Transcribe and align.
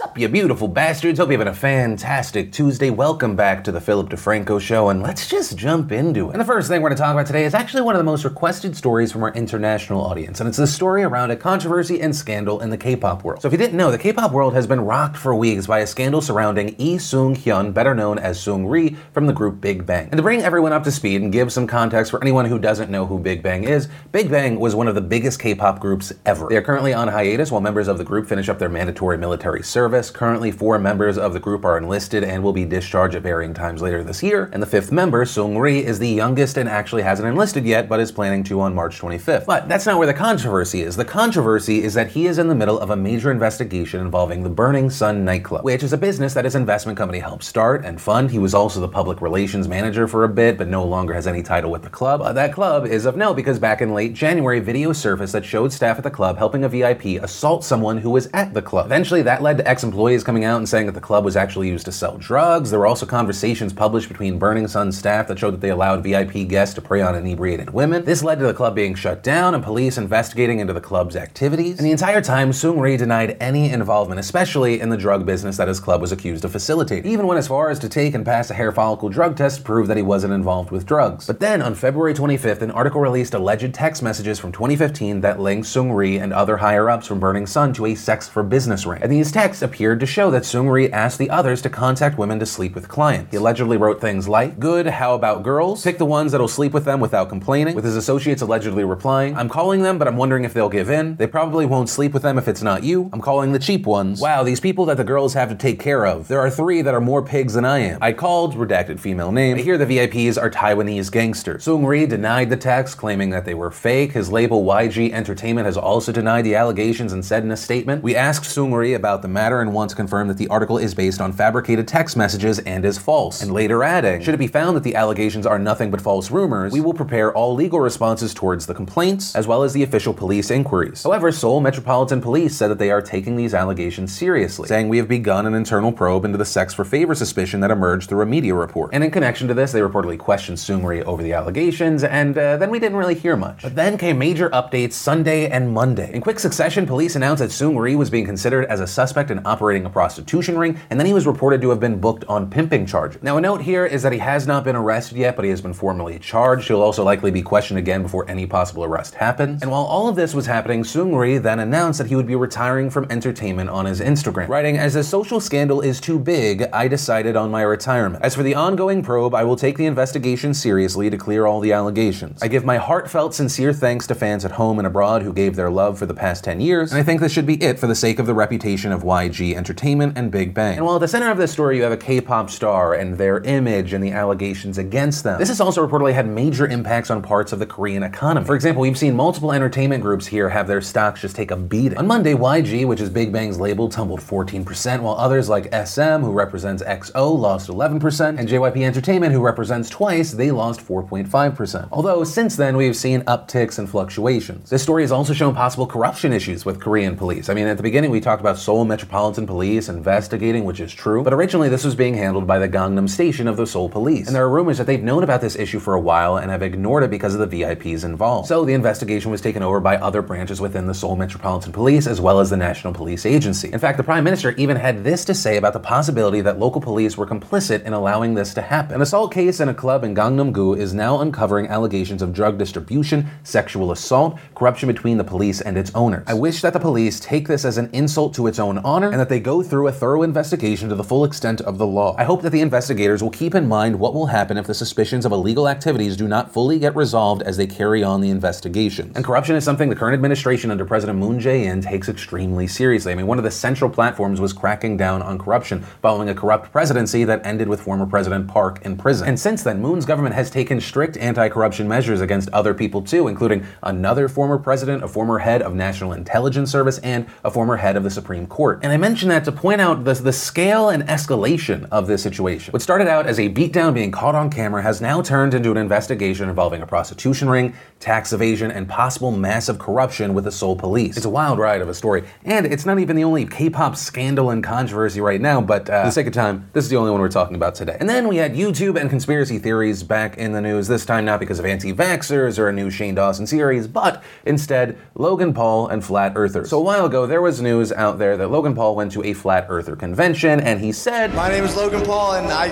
Sup, 0.00 0.16
you 0.16 0.30
beautiful 0.30 0.66
bastards. 0.66 1.18
Hope 1.18 1.28
you're 1.28 1.38
having 1.38 1.52
a 1.52 1.54
fantastic 1.54 2.52
Tuesday. 2.52 2.88
Welcome 2.88 3.36
back 3.36 3.62
to 3.64 3.70
the 3.70 3.82
Philip 3.82 4.08
DeFranco 4.08 4.58
Show, 4.58 4.88
and 4.88 5.02
let's 5.02 5.28
just 5.28 5.58
jump 5.58 5.92
into 5.92 6.30
it. 6.30 6.32
And 6.32 6.40
the 6.40 6.46
first 6.46 6.68
thing 6.68 6.80
we're 6.80 6.88
going 6.88 6.96
to 6.96 7.02
talk 7.02 7.12
about 7.12 7.26
today 7.26 7.44
is 7.44 7.52
actually 7.52 7.82
one 7.82 7.94
of 7.94 7.98
the 7.98 8.04
most 8.04 8.24
requested 8.24 8.74
stories 8.74 9.12
from 9.12 9.22
our 9.22 9.34
international 9.34 10.00
audience, 10.00 10.40
and 10.40 10.48
it's 10.48 10.56
the 10.56 10.66
story 10.66 11.02
around 11.02 11.32
a 11.32 11.36
controversy 11.36 12.00
and 12.00 12.16
scandal 12.16 12.60
in 12.62 12.70
the 12.70 12.78
K-pop 12.78 13.24
world. 13.24 13.42
So 13.42 13.48
if 13.48 13.52
you 13.52 13.58
didn't 13.58 13.76
know, 13.76 13.90
the 13.90 13.98
K-pop 13.98 14.32
world 14.32 14.54
has 14.54 14.66
been 14.66 14.80
rocked 14.80 15.18
for 15.18 15.34
weeks 15.34 15.66
by 15.66 15.80
a 15.80 15.86
scandal 15.86 16.22
surrounding 16.22 16.68
Lee 16.78 16.96
Seung 16.96 17.36
Hyun, 17.36 17.74
better 17.74 17.94
known 17.94 18.18
as 18.18 18.38
Seungri, 18.38 18.96
from 19.12 19.26
the 19.26 19.34
group 19.34 19.60
Big 19.60 19.84
Bang. 19.84 20.04
And 20.06 20.16
to 20.16 20.22
bring 20.22 20.40
everyone 20.40 20.72
up 20.72 20.84
to 20.84 20.90
speed 20.90 21.20
and 21.20 21.30
give 21.30 21.52
some 21.52 21.66
context 21.66 22.10
for 22.10 22.22
anyone 22.22 22.46
who 22.46 22.58
doesn't 22.58 22.90
know 22.90 23.04
who 23.04 23.18
Big 23.18 23.42
Bang 23.42 23.64
is, 23.64 23.88
Big 24.12 24.30
Bang 24.30 24.58
was 24.58 24.74
one 24.74 24.88
of 24.88 24.94
the 24.94 25.02
biggest 25.02 25.38
K-pop 25.40 25.78
groups 25.78 26.10
ever. 26.24 26.48
They 26.48 26.56
are 26.56 26.62
currently 26.62 26.94
on 26.94 27.08
hiatus 27.08 27.52
while 27.52 27.60
members 27.60 27.86
of 27.86 27.98
the 27.98 28.04
group 28.04 28.26
finish 28.26 28.48
up 28.48 28.58
their 28.58 28.70
mandatory 28.70 29.18
military 29.18 29.62
service 29.62 29.89
service. 29.90 30.10
Currently, 30.12 30.52
four 30.52 30.78
members 30.78 31.18
of 31.18 31.32
the 31.32 31.40
group 31.40 31.64
are 31.64 31.76
enlisted 31.76 32.22
and 32.22 32.44
will 32.44 32.52
be 32.52 32.64
discharged 32.64 33.16
at 33.16 33.22
varying 33.22 33.52
times 33.52 33.82
later 33.82 34.04
this 34.04 34.22
year. 34.22 34.48
And 34.52 34.62
the 34.62 34.66
fifth 34.66 34.92
member, 34.92 35.24
Seungri, 35.24 35.82
is 35.82 35.98
the 35.98 36.08
youngest 36.08 36.56
and 36.56 36.68
actually 36.68 37.02
hasn't 37.02 37.26
enlisted 37.26 37.64
yet, 37.64 37.88
but 37.88 37.98
is 37.98 38.12
planning 38.12 38.44
to 38.44 38.60
on 38.60 38.72
March 38.72 39.00
25th. 39.00 39.46
But 39.46 39.68
that's 39.68 39.86
not 39.86 39.98
where 39.98 40.06
the 40.06 40.14
controversy 40.14 40.82
is. 40.82 40.94
The 40.94 41.04
controversy 41.04 41.82
is 41.82 41.94
that 41.94 42.12
he 42.12 42.28
is 42.28 42.38
in 42.38 42.46
the 42.46 42.54
middle 42.54 42.78
of 42.78 42.90
a 42.90 42.96
major 42.96 43.32
investigation 43.32 44.00
involving 44.00 44.44
the 44.44 44.48
Burning 44.48 44.90
Sun 44.90 45.24
nightclub, 45.24 45.64
which 45.64 45.82
is 45.82 45.92
a 45.92 45.98
business 45.98 46.34
that 46.34 46.44
his 46.44 46.54
investment 46.54 46.96
company 46.96 47.18
helped 47.18 47.42
start 47.42 47.84
and 47.84 48.00
fund. 48.00 48.30
He 48.30 48.38
was 48.38 48.54
also 48.54 48.78
the 48.78 48.86
public 48.86 49.20
relations 49.20 49.66
manager 49.66 50.06
for 50.06 50.22
a 50.22 50.28
bit, 50.28 50.56
but 50.56 50.68
no 50.68 50.84
longer 50.84 51.14
has 51.14 51.26
any 51.26 51.42
title 51.42 51.72
with 51.72 51.82
the 51.82 51.90
club. 51.90 52.22
Uh, 52.22 52.32
that 52.32 52.52
club 52.52 52.86
is 52.86 53.06
of 53.06 53.16
note 53.16 53.34
because 53.34 53.58
back 53.58 53.82
in 53.82 53.92
late 53.92 54.14
January, 54.14 54.60
video 54.60 54.92
surfaced 54.92 55.32
that 55.32 55.44
showed 55.44 55.72
staff 55.72 55.98
at 55.98 56.04
the 56.04 56.10
club 56.12 56.38
helping 56.38 56.62
a 56.62 56.68
VIP 56.68 57.20
assault 57.20 57.64
someone 57.64 57.98
who 57.98 58.10
was 58.10 58.28
at 58.32 58.54
the 58.54 58.62
club. 58.62 58.86
Eventually, 58.86 59.22
that 59.22 59.42
led 59.42 59.58
to 59.58 59.68
ex 59.80 59.84
employees 59.84 60.22
coming 60.22 60.44
out 60.44 60.58
and 60.58 60.68
saying 60.68 60.84
that 60.84 60.92
the 60.92 61.00
club 61.00 61.24
was 61.24 61.36
actually 61.36 61.66
used 61.66 61.86
to 61.86 61.92
sell 61.92 62.18
drugs. 62.18 62.70
There 62.70 62.78
were 62.78 62.86
also 62.86 63.06
conversations 63.06 63.72
published 63.72 64.08
between 64.08 64.38
Burning 64.38 64.68
Sun 64.68 64.92
staff 64.92 65.26
that 65.28 65.38
showed 65.38 65.52
that 65.52 65.62
they 65.62 65.70
allowed 65.70 66.02
VIP 66.02 66.46
guests 66.46 66.74
to 66.74 66.82
prey 66.82 67.00
on 67.00 67.14
inebriated 67.14 67.70
women. 67.70 68.04
This 68.04 68.22
led 68.22 68.38
to 68.40 68.46
the 68.46 68.52
club 68.52 68.74
being 68.74 68.94
shut 68.94 69.22
down 69.22 69.54
and 69.54 69.64
police 69.64 69.96
investigating 69.96 70.58
into 70.58 70.74
the 70.74 70.82
club's 70.82 71.16
activities. 71.16 71.78
And 71.78 71.86
the 71.86 71.92
entire 71.92 72.20
time, 72.20 72.50
Seungri 72.50 72.98
denied 72.98 73.38
any 73.40 73.70
involvement, 73.70 74.20
especially 74.20 74.80
in 74.80 74.90
the 74.90 74.98
drug 74.98 75.24
business 75.24 75.56
that 75.56 75.68
his 75.68 75.80
club 75.80 76.02
was 76.02 76.12
accused 76.12 76.44
of 76.44 76.52
facilitating. 76.52 77.10
Even 77.10 77.26
went 77.26 77.38
as 77.38 77.48
far 77.48 77.70
as 77.70 77.78
to 77.78 77.88
take 77.88 78.14
and 78.14 78.22
pass 78.22 78.50
a 78.50 78.54
hair 78.54 78.72
follicle 78.72 79.08
drug 79.08 79.34
test 79.34 79.58
to 79.58 79.62
prove 79.62 79.86
that 79.86 79.96
he 79.96 80.02
wasn't 80.02 80.34
involved 80.34 80.70
with 80.70 80.84
drugs. 80.84 81.26
But 81.26 81.40
then, 81.40 81.62
on 81.62 81.74
February 81.74 82.12
25th, 82.12 82.60
an 82.60 82.70
article 82.70 83.00
released 83.00 83.32
alleged 83.32 83.72
text 83.72 84.02
messages 84.02 84.38
from 84.38 84.52
2015 84.52 85.22
that 85.22 85.40
linked 85.40 85.66
Seungri 85.66 86.20
and 86.20 86.34
other 86.34 86.58
higher 86.58 86.90
ups 86.90 87.06
from 87.06 87.18
Burning 87.18 87.46
Sun 87.46 87.72
to 87.72 87.86
a 87.86 87.94
sex 87.94 88.28
for 88.28 88.42
business 88.42 88.84
ring. 88.84 89.02
And 89.02 89.10
these 89.10 89.32
texts 89.32 89.59
appeared 89.62 90.00
to 90.00 90.06
show 90.06 90.30
that 90.30 90.42
Seungri 90.42 90.90
asked 90.90 91.18
the 91.18 91.30
others 91.30 91.62
to 91.62 91.70
contact 91.70 92.18
women 92.18 92.38
to 92.38 92.46
sleep 92.46 92.74
with 92.74 92.88
clients. 92.88 93.30
He 93.30 93.36
allegedly 93.36 93.76
wrote 93.76 94.00
things 94.00 94.28
like, 94.28 94.58
Good, 94.58 94.86
how 94.86 95.14
about 95.14 95.42
girls? 95.42 95.82
Pick 95.82 95.98
the 95.98 96.04
ones 96.04 96.32
that'll 96.32 96.48
sleep 96.48 96.72
with 96.72 96.84
them 96.84 97.00
without 97.00 97.28
complaining, 97.28 97.74
with 97.74 97.84
his 97.84 97.96
associates 97.96 98.42
allegedly 98.42 98.84
replying, 98.84 99.36
I'm 99.36 99.48
calling 99.48 99.82
them, 99.82 99.98
but 99.98 100.06
I'm 100.06 100.16
wondering 100.16 100.44
if 100.44 100.54
they'll 100.54 100.68
give 100.68 100.90
in. 100.90 101.16
They 101.16 101.26
probably 101.26 101.66
won't 101.66 101.88
sleep 101.88 102.12
with 102.12 102.22
them 102.22 102.38
if 102.38 102.48
it's 102.48 102.62
not 102.62 102.84
you. 102.84 103.10
I'm 103.12 103.20
calling 103.20 103.52
the 103.52 103.58
cheap 103.58 103.86
ones. 103.86 104.20
Wow, 104.20 104.42
these 104.42 104.60
people 104.60 104.84
that 104.86 104.96
the 104.96 105.04
girls 105.04 105.34
have 105.34 105.48
to 105.48 105.54
take 105.54 105.80
care 105.80 106.06
of. 106.06 106.28
There 106.28 106.40
are 106.40 106.50
three 106.50 106.82
that 106.82 106.94
are 106.94 107.00
more 107.00 107.22
pigs 107.22 107.54
than 107.54 107.64
I 107.64 107.78
am. 107.78 107.98
I 108.02 108.12
called, 108.12 108.54
redacted 108.54 109.00
female 109.00 109.32
name. 109.32 109.56
I 109.56 109.62
hear 109.62 109.78
the 109.78 109.86
VIPs 109.86 110.40
are 110.40 110.50
Taiwanese 110.50 111.10
gangsters. 111.10 111.64
Seungri 111.64 112.08
denied 112.08 112.50
the 112.50 112.56
text, 112.56 112.98
claiming 112.98 113.30
that 113.30 113.44
they 113.44 113.54
were 113.54 113.70
fake. 113.70 114.12
His 114.12 114.30
label 114.30 114.64
YG 114.64 115.12
Entertainment 115.12 115.66
has 115.66 115.76
also 115.76 116.12
denied 116.12 116.44
the 116.44 116.54
allegations 116.54 117.12
and 117.12 117.24
said 117.24 117.42
in 117.42 117.50
a 117.50 117.56
statement, 117.56 118.02
We 118.02 118.14
asked 118.14 118.44
Seungri 118.44 118.94
about 118.94 119.22
the 119.22 119.28
matter 119.28 119.49
and 119.58 119.74
want 119.74 119.90
to 119.90 119.96
confirm 119.96 120.28
that 120.28 120.36
the 120.36 120.46
article 120.46 120.78
is 120.78 120.94
based 120.94 121.20
on 121.20 121.32
fabricated 121.32 121.88
text 121.88 122.16
messages 122.16 122.60
and 122.60 122.84
is 122.84 122.96
false. 122.96 123.42
And 123.42 123.52
later 123.52 123.82
adding, 123.82 124.22
should 124.22 124.34
it 124.34 124.38
be 124.38 124.46
found 124.46 124.76
that 124.76 124.84
the 124.84 124.94
allegations 124.94 125.46
are 125.46 125.58
nothing 125.58 125.90
but 125.90 126.00
false 126.00 126.30
rumors, 126.30 126.72
we 126.72 126.80
will 126.80 126.94
prepare 126.94 127.34
all 127.34 127.56
legal 127.56 127.80
responses 127.80 128.32
towards 128.32 128.66
the 128.66 128.74
complaints, 128.74 129.34
as 129.34 129.48
well 129.48 129.64
as 129.64 129.72
the 129.72 129.82
official 129.82 130.14
police 130.14 130.52
inquiries. 130.52 131.02
However, 131.02 131.32
Seoul 131.32 131.60
Metropolitan 131.60 132.20
Police 132.20 132.54
said 132.54 132.68
that 132.68 132.78
they 132.78 132.92
are 132.92 133.02
taking 133.02 133.34
these 133.34 133.54
allegations 133.54 134.14
seriously, 134.14 134.68
saying 134.68 134.88
we 134.88 134.98
have 134.98 135.08
begun 135.08 135.46
an 135.46 135.54
internal 135.54 135.90
probe 135.90 136.24
into 136.24 136.38
the 136.38 136.44
sex 136.44 136.72
for 136.72 136.84
favor 136.84 137.16
suspicion 137.16 137.60
that 137.60 137.72
emerged 137.72 138.08
through 138.08 138.22
a 138.22 138.26
media 138.26 138.54
report. 138.54 138.90
And 138.92 139.02
in 139.02 139.10
connection 139.10 139.48
to 139.48 139.54
this, 139.54 139.72
they 139.72 139.80
reportedly 139.80 140.18
questioned 140.18 140.58
Seungri 140.58 141.02
over 141.04 141.22
the 141.22 141.32
allegations, 141.32 142.04
and 142.04 142.36
uh, 142.38 142.56
then 142.58 142.70
we 142.70 142.78
didn't 142.78 142.98
really 142.98 143.14
hear 143.14 143.36
much. 143.36 143.62
But 143.62 143.74
then 143.74 143.98
came 143.98 144.18
major 144.18 144.50
updates 144.50 144.92
Sunday 144.92 145.48
and 145.48 145.72
Monday. 145.72 146.12
In 146.12 146.20
quick 146.20 146.38
succession, 146.38 146.86
police 146.86 147.16
announced 147.16 147.40
that 147.40 147.50
Seungri 147.50 147.96
was 147.96 148.10
being 148.10 148.26
considered 148.26 148.66
as 148.66 148.80
a 148.80 148.86
suspect 148.86 149.30
in 149.30 149.39
operating 149.44 149.84
a 149.86 149.90
prostitution 149.90 150.58
ring, 150.58 150.78
and 150.90 150.98
then 150.98 151.06
he 151.06 151.12
was 151.12 151.26
reported 151.26 151.60
to 151.62 151.70
have 151.70 151.80
been 151.80 152.00
booked 152.00 152.24
on 152.28 152.50
pimping 152.50 152.86
charges. 152.86 153.22
Now, 153.22 153.36
a 153.36 153.40
note 153.40 153.62
here 153.62 153.86
is 153.86 154.02
that 154.02 154.12
he 154.12 154.18
has 154.18 154.46
not 154.46 154.64
been 154.64 154.76
arrested 154.76 155.18
yet, 155.18 155.36
but 155.36 155.44
he 155.44 155.50
has 155.50 155.60
been 155.60 155.74
formally 155.74 156.18
charged. 156.18 156.68
He'll 156.68 156.82
also 156.82 157.04
likely 157.04 157.30
be 157.30 157.42
questioned 157.42 157.78
again 157.78 158.02
before 158.02 158.28
any 158.30 158.46
possible 158.46 158.84
arrest 158.84 159.14
happens. 159.14 159.62
And 159.62 159.70
while 159.70 159.84
all 159.84 160.08
of 160.08 160.16
this 160.16 160.34
was 160.34 160.46
happening, 160.46 160.82
Seungri 160.82 161.42
then 161.42 161.58
announced 161.60 161.98
that 161.98 162.08
he 162.08 162.16
would 162.16 162.26
be 162.26 162.36
retiring 162.36 162.90
from 162.90 163.06
entertainment 163.10 163.70
on 163.70 163.86
his 163.86 164.00
Instagram, 164.00 164.48
writing, 164.48 164.78
As 164.78 164.94
the 164.94 165.04
social 165.04 165.40
scandal 165.40 165.80
is 165.80 166.00
too 166.00 166.18
big, 166.18 166.68
I 166.72 166.88
decided 166.88 167.36
on 167.36 167.50
my 167.50 167.62
retirement. 167.62 168.24
As 168.24 168.34
for 168.34 168.42
the 168.42 168.54
ongoing 168.54 169.02
probe, 169.02 169.34
I 169.34 169.44
will 169.44 169.56
take 169.56 169.76
the 169.76 169.86
investigation 169.86 170.54
seriously 170.54 171.10
to 171.10 171.16
clear 171.16 171.46
all 171.46 171.60
the 171.60 171.72
allegations. 171.72 172.42
I 172.42 172.48
give 172.48 172.64
my 172.64 172.76
heartfelt, 172.76 173.34
sincere 173.34 173.72
thanks 173.72 174.06
to 174.08 174.14
fans 174.14 174.44
at 174.44 174.52
home 174.52 174.78
and 174.78 174.86
abroad 174.86 175.22
who 175.22 175.32
gave 175.32 175.56
their 175.56 175.70
love 175.70 175.98
for 175.98 176.06
the 176.06 176.14
past 176.14 176.44
10 176.44 176.60
years, 176.60 176.92
and 176.92 177.00
I 177.00 177.02
think 177.02 177.20
this 177.20 177.32
should 177.32 177.46
be 177.46 177.62
it 177.62 177.78
for 177.78 177.86
the 177.86 177.94
sake 177.94 178.18
of 178.18 178.26
the 178.26 178.34
reputation 178.34 178.92
of 178.92 179.02
YG 179.02 179.29
Entertainment 179.56 180.16
and 180.16 180.30
Big 180.30 180.52
Bang. 180.54 180.76
And 180.76 180.84
while 180.84 180.96
at 180.96 181.00
the 181.00 181.08
center 181.08 181.30
of 181.30 181.38
this 181.38 181.52
story 181.52 181.76
you 181.76 181.82
have 181.82 181.92
a 181.92 181.96
K-pop 181.96 182.50
star 182.50 182.94
and 182.94 183.16
their 183.16 183.40
image 183.40 183.92
and 183.92 184.02
the 184.02 184.10
allegations 184.10 184.78
against 184.78 185.24
them, 185.24 185.38
this 185.38 185.48
has 185.48 185.60
also 185.60 185.86
reportedly 185.86 186.12
had 186.12 186.26
major 186.26 186.66
impacts 186.66 187.10
on 187.10 187.22
parts 187.22 187.52
of 187.52 187.58
the 187.58 187.66
Korean 187.66 188.02
economy. 188.02 188.46
For 188.46 188.54
example, 188.54 188.82
we've 188.82 188.98
seen 188.98 189.14
multiple 189.14 189.52
entertainment 189.52 190.02
groups 190.02 190.26
here 190.26 190.48
have 190.48 190.66
their 190.66 190.80
stocks 190.80 191.20
just 191.20 191.36
take 191.36 191.50
a 191.50 191.56
beating. 191.56 191.98
On 191.98 192.06
Monday, 192.06 192.34
YG, 192.34 192.86
which 192.86 193.00
is 193.00 193.10
Big 193.10 193.32
Bang's 193.32 193.60
label, 193.60 193.88
tumbled 193.88 194.20
14%, 194.20 195.00
while 195.00 195.14
others 195.14 195.48
like 195.48 195.72
SM, 195.72 196.22
who 196.22 196.32
represents 196.32 196.82
EXO, 196.82 197.38
lost 197.38 197.68
11%, 197.68 198.38
and 198.38 198.48
JYP 198.48 198.82
Entertainment, 198.82 199.32
who 199.32 199.40
represents 199.40 199.88
Twice, 199.90 200.32
they 200.32 200.50
lost 200.50 200.80
4.5%. 200.80 201.88
Although 201.92 202.24
since 202.24 202.56
then, 202.56 202.76
we've 202.76 202.96
seen 202.96 203.22
upticks 203.22 203.78
and 203.78 203.88
fluctuations. 203.88 204.70
This 204.70 204.82
story 204.82 205.02
has 205.02 205.12
also 205.12 205.32
shown 205.32 205.54
possible 205.54 205.86
corruption 205.86 206.32
issues 206.32 206.64
with 206.64 206.80
Korean 206.80 207.16
police. 207.16 207.48
I 207.48 207.54
mean, 207.54 207.66
at 207.66 207.76
the 207.76 207.82
beginning, 207.82 208.10
we 208.10 208.20
talked 208.20 208.40
about 208.40 208.58
Seoul 208.58 208.84
Metropolitan 208.84 209.19
Police 209.20 209.90
investigating, 209.90 210.64
which 210.64 210.80
is 210.80 210.94
true, 210.94 211.22
but 211.22 211.34
originally 211.34 211.68
this 211.68 211.84
was 211.84 211.94
being 211.94 212.14
handled 212.14 212.46
by 212.46 212.58
the 212.58 212.68
Gangnam 212.68 213.06
Station 213.06 213.46
of 213.46 213.58
the 213.58 213.66
Seoul 213.66 213.90
Police. 213.90 214.26
And 214.26 214.34
there 214.34 214.44
are 214.44 214.48
rumors 214.48 214.78
that 214.78 214.86
they've 214.86 215.02
known 215.02 215.22
about 215.22 215.42
this 215.42 215.56
issue 215.56 215.78
for 215.78 215.92
a 215.92 216.00
while 216.00 216.38
and 216.38 216.50
have 216.50 216.62
ignored 216.62 217.02
it 217.02 217.10
because 217.10 217.34
of 217.34 217.50
the 217.50 217.62
VIPs 217.62 218.02
involved. 218.02 218.48
So 218.48 218.64
the 218.64 218.72
investigation 218.72 219.30
was 219.30 219.42
taken 219.42 219.62
over 219.62 219.78
by 219.78 219.98
other 219.98 220.22
branches 220.22 220.58
within 220.58 220.86
the 220.86 220.94
Seoul 220.94 221.16
Metropolitan 221.16 221.70
Police 221.70 222.06
as 222.06 222.18
well 222.18 222.40
as 222.40 222.48
the 222.48 222.56
National 222.56 222.94
Police 222.94 223.26
Agency. 223.26 223.70
In 223.70 223.78
fact, 223.78 223.98
the 223.98 224.04
Prime 224.04 224.24
Minister 224.24 224.52
even 224.52 224.78
had 224.78 225.04
this 225.04 225.26
to 225.26 225.34
say 225.34 225.58
about 225.58 225.74
the 225.74 225.80
possibility 225.80 226.40
that 226.40 226.58
local 226.58 226.80
police 226.80 227.18
were 227.18 227.26
complicit 227.26 227.82
in 227.82 227.92
allowing 227.92 228.32
this 228.32 228.54
to 228.54 228.62
happen. 228.62 228.94
An 228.94 229.02
assault 229.02 229.34
case 229.34 229.60
in 229.60 229.68
a 229.68 229.74
club 229.74 230.02
in 230.02 230.14
Gangnam-gu 230.14 230.74
is 230.74 230.94
now 230.94 231.20
uncovering 231.20 231.66
allegations 231.68 232.22
of 232.22 232.32
drug 232.32 232.56
distribution, 232.56 233.28
sexual 233.44 233.92
assault, 233.92 234.38
corruption 234.54 234.86
between 234.86 235.18
the 235.18 235.24
police 235.24 235.60
and 235.60 235.76
its 235.76 235.94
owners. 235.94 236.24
I 236.26 236.34
wish 236.34 236.62
that 236.62 236.72
the 236.72 236.80
police 236.80 237.20
take 237.20 237.46
this 237.46 237.66
as 237.66 237.76
an 237.76 237.90
insult 237.92 238.32
to 238.34 238.46
its 238.46 238.58
own 238.58 238.78
honor 238.78 239.09
and 239.10 239.20
that 239.20 239.28
they 239.28 239.40
go 239.40 239.62
through 239.62 239.88
a 239.88 239.92
thorough 239.92 240.22
investigation 240.22 240.88
to 240.88 240.94
the 240.94 241.04
full 241.04 241.24
extent 241.24 241.60
of 241.60 241.78
the 241.78 241.86
law. 241.86 242.14
I 242.18 242.24
hope 242.24 242.42
that 242.42 242.50
the 242.50 242.60
investigators 242.60 243.22
will 243.22 243.30
keep 243.30 243.54
in 243.54 243.68
mind 243.68 243.98
what 243.98 244.14
will 244.14 244.26
happen 244.26 244.56
if 244.56 244.66
the 244.66 244.74
suspicions 244.74 245.26
of 245.26 245.32
illegal 245.32 245.68
activities 245.68 246.16
do 246.16 246.28
not 246.28 246.52
fully 246.52 246.78
get 246.78 246.94
resolved 246.94 247.42
as 247.42 247.56
they 247.56 247.66
carry 247.66 248.02
on 248.02 248.20
the 248.20 248.30
investigation. 248.30 249.12
And 249.14 249.24
corruption 249.24 249.56
is 249.56 249.64
something 249.64 249.88
the 249.88 249.96
current 249.96 250.14
administration 250.14 250.70
under 250.70 250.84
President 250.84 251.18
Moon 251.18 251.38
Jae-in 251.38 251.80
takes 251.80 252.08
extremely 252.08 252.66
seriously. 252.66 253.12
I 253.12 253.14
mean, 253.14 253.26
one 253.26 253.38
of 253.38 253.44
the 253.44 253.50
central 253.50 253.90
platforms 253.90 254.40
was 254.40 254.52
cracking 254.52 254.96
down 254.96 255.22
on 255.22 255.38
corruption 255.38 255.82
following 256.02 256.28
a 256.28 256.34
corrupt 256.34 256.72
presidency 256.72 257.24
that 257.24 257.44
ended 257.44 257.68
with 257.68 257.80
former 257.80 258.06
President 258.06 258.48
Park 258.48 258.80
in 258.82 258.96
prison. 258.96 259.28
And 259.28 259.38
since 259.38 259.62
then, 259.62 259.80
Moon's 259.80 260.04
government 260.04 260.34
has 260.34 260.50
taken 260.50 260.80
strict 260.80 261.16
anti-corruption 261.16 261.88
measures 261.88 262.20
against 262.20 262.48
other 262.50 262.74
people 262.74 263.02
too, 263.02 263.28
including 263.28 263.66
another 263.82 264.28
former 264.28 264.58
president, 264.58 265.02
a 265.02 265.08
former 265.08 265.38
head 265.38 265.62
of 265.62 265.74
National 265.74 266.12
Intelligence 266.12 266.70
Service, 266.70 266.98
and 266.98 267.26
a 267.44 267.50
former 267.50 267.76
head 267.76 267.96
of 267.96 268.04
the 268.04 268.10
Supreme 268.10 268.46
Court. 268.46 268.80
And 268.82 268.92
I 268.92 268.96
mention 269.00 269.28
that 269.30 269.44
to 269.46 269.52
point 269.52 269.80
out 269.80 270.04
the, 270.04 270.14
the 270.14 270.32
scale 270.32 270.90
and 270.90 271.02
escalation 271.04 271.88
of 271.90 272.06
this 272.06 272.22
situation. 272.22 272.72
What 272.72 272.82
started 272.82 273.08
out 273.08 273.26
as 273.26 273.40
a 273.40 273.48
beatdown 273.48 273.94
being 273.94 274.10
caught 274.10 274.34
on 274.34 274.50
camera 274.50 274.82
has 274.82 275.00
now 275.00 275.22
turned 275.22 275.54
into 275.54 275.70
an 275.70 275.76
investigation 275.76 276.48
involving 276.48 276.82
a 276.82 276.86
prostitution 276.86 277.48
ring, 277.48 277.74
tax 277.98 278.32
evasion, 278.32 278.70
and 278.70 278.88
possible 278.88 279.30
massive 279.30 279.78
corruption 279.78 280.34
with 280.34 280.44
the 280.44 280.52
Seoul 280.52 280.76
police. 280.76 281.16
It's 281.16 281.26
a 281.26 281.30
wild 281.30 281.58
ride 281.58 281.80
of 281.80 281.88
a 281.88 281.94
story, 281.94 282.24
and 282.44 282.66
it's 282.66 282.86
not 282.86 282.98
even 282.98 283.16
the 283.16 283.24
only 283.24 283.46
K-pop 283.46 283.96
scandal 283.96 284.50
and 284.50 284.62
controversy 284.62 285.20
right 285.20 285.40
now, 285.40 285.60
but 285.60 285.88
uh, 285.88 286.02
for 286.02 286.08
the 286.08 286.12
sake 286.12 286.26
of 286.26 286.32
time, 286.32 286.68
this 286.74 286.84
is 286.84 286.90
the 286.90 286.96
only 286.96 287.10
one 287.10 287.20
we're 287.20 287.28
talking 287.28 287.56
about 287.56 287.74
today. 287.74 287.96
And 287.98 288.08
then 288.08 288.28
we 288.28 288.36
had 288.36 288.54
YouTube 288.54 289.00
and 289.00 289.08
conspiracy 289.08 289.58
theories 289.58 290.02
back 290.02 290.36
in 290.36 290.52
the 290.52 290.60
news, 290.60 290.88
this 290.88 291.06
time 291.06 291.24
not 291.24 291.40
because 291.40 291.58
of 291.58 291.64
anti-vaxxers 291.64 292.58
or 292.58 292.68
a 292.68 292.72
new 292.72 292.90
Shane 292.90 293.14
Dawson 293.14 293.46
series, 293.46 293.86
but 293.88 294.22
instead 294.44 294.98
Logan 295.14 295.54
Paul 295.54 295.88
and 295.88 296.04
flat 296.04 296.32
earthers. 296.36 296.68
So 296.70 296.78
a 296.78 296.82
while 296.82 297.06
ago, 297.06 297.26
there 297.26 297.40
was 297.40 297.62
news 297.62 297.92
out 297.92 298.18
there 298.18 298.36
that 298.36 298.48
Logan 298.50 298.74
Paul 298.74 298.89
Paul 298.90 298.96
went 298.96 299.12
to 299.12 299.22
a 299.22 299.34
flat 299.34 299.66
earther 299.68 299.94
convention 299.94 300.58
and 300.58 300.80
he 300.80 300.90
said, 300.90 301.32
My 301.32 301.48
name 301.48 301.62
is 301.62 301.76
Logan 301.76 302.04
Paul, 302.04 302.32
and 302.32 302.48
I 302.48 302.70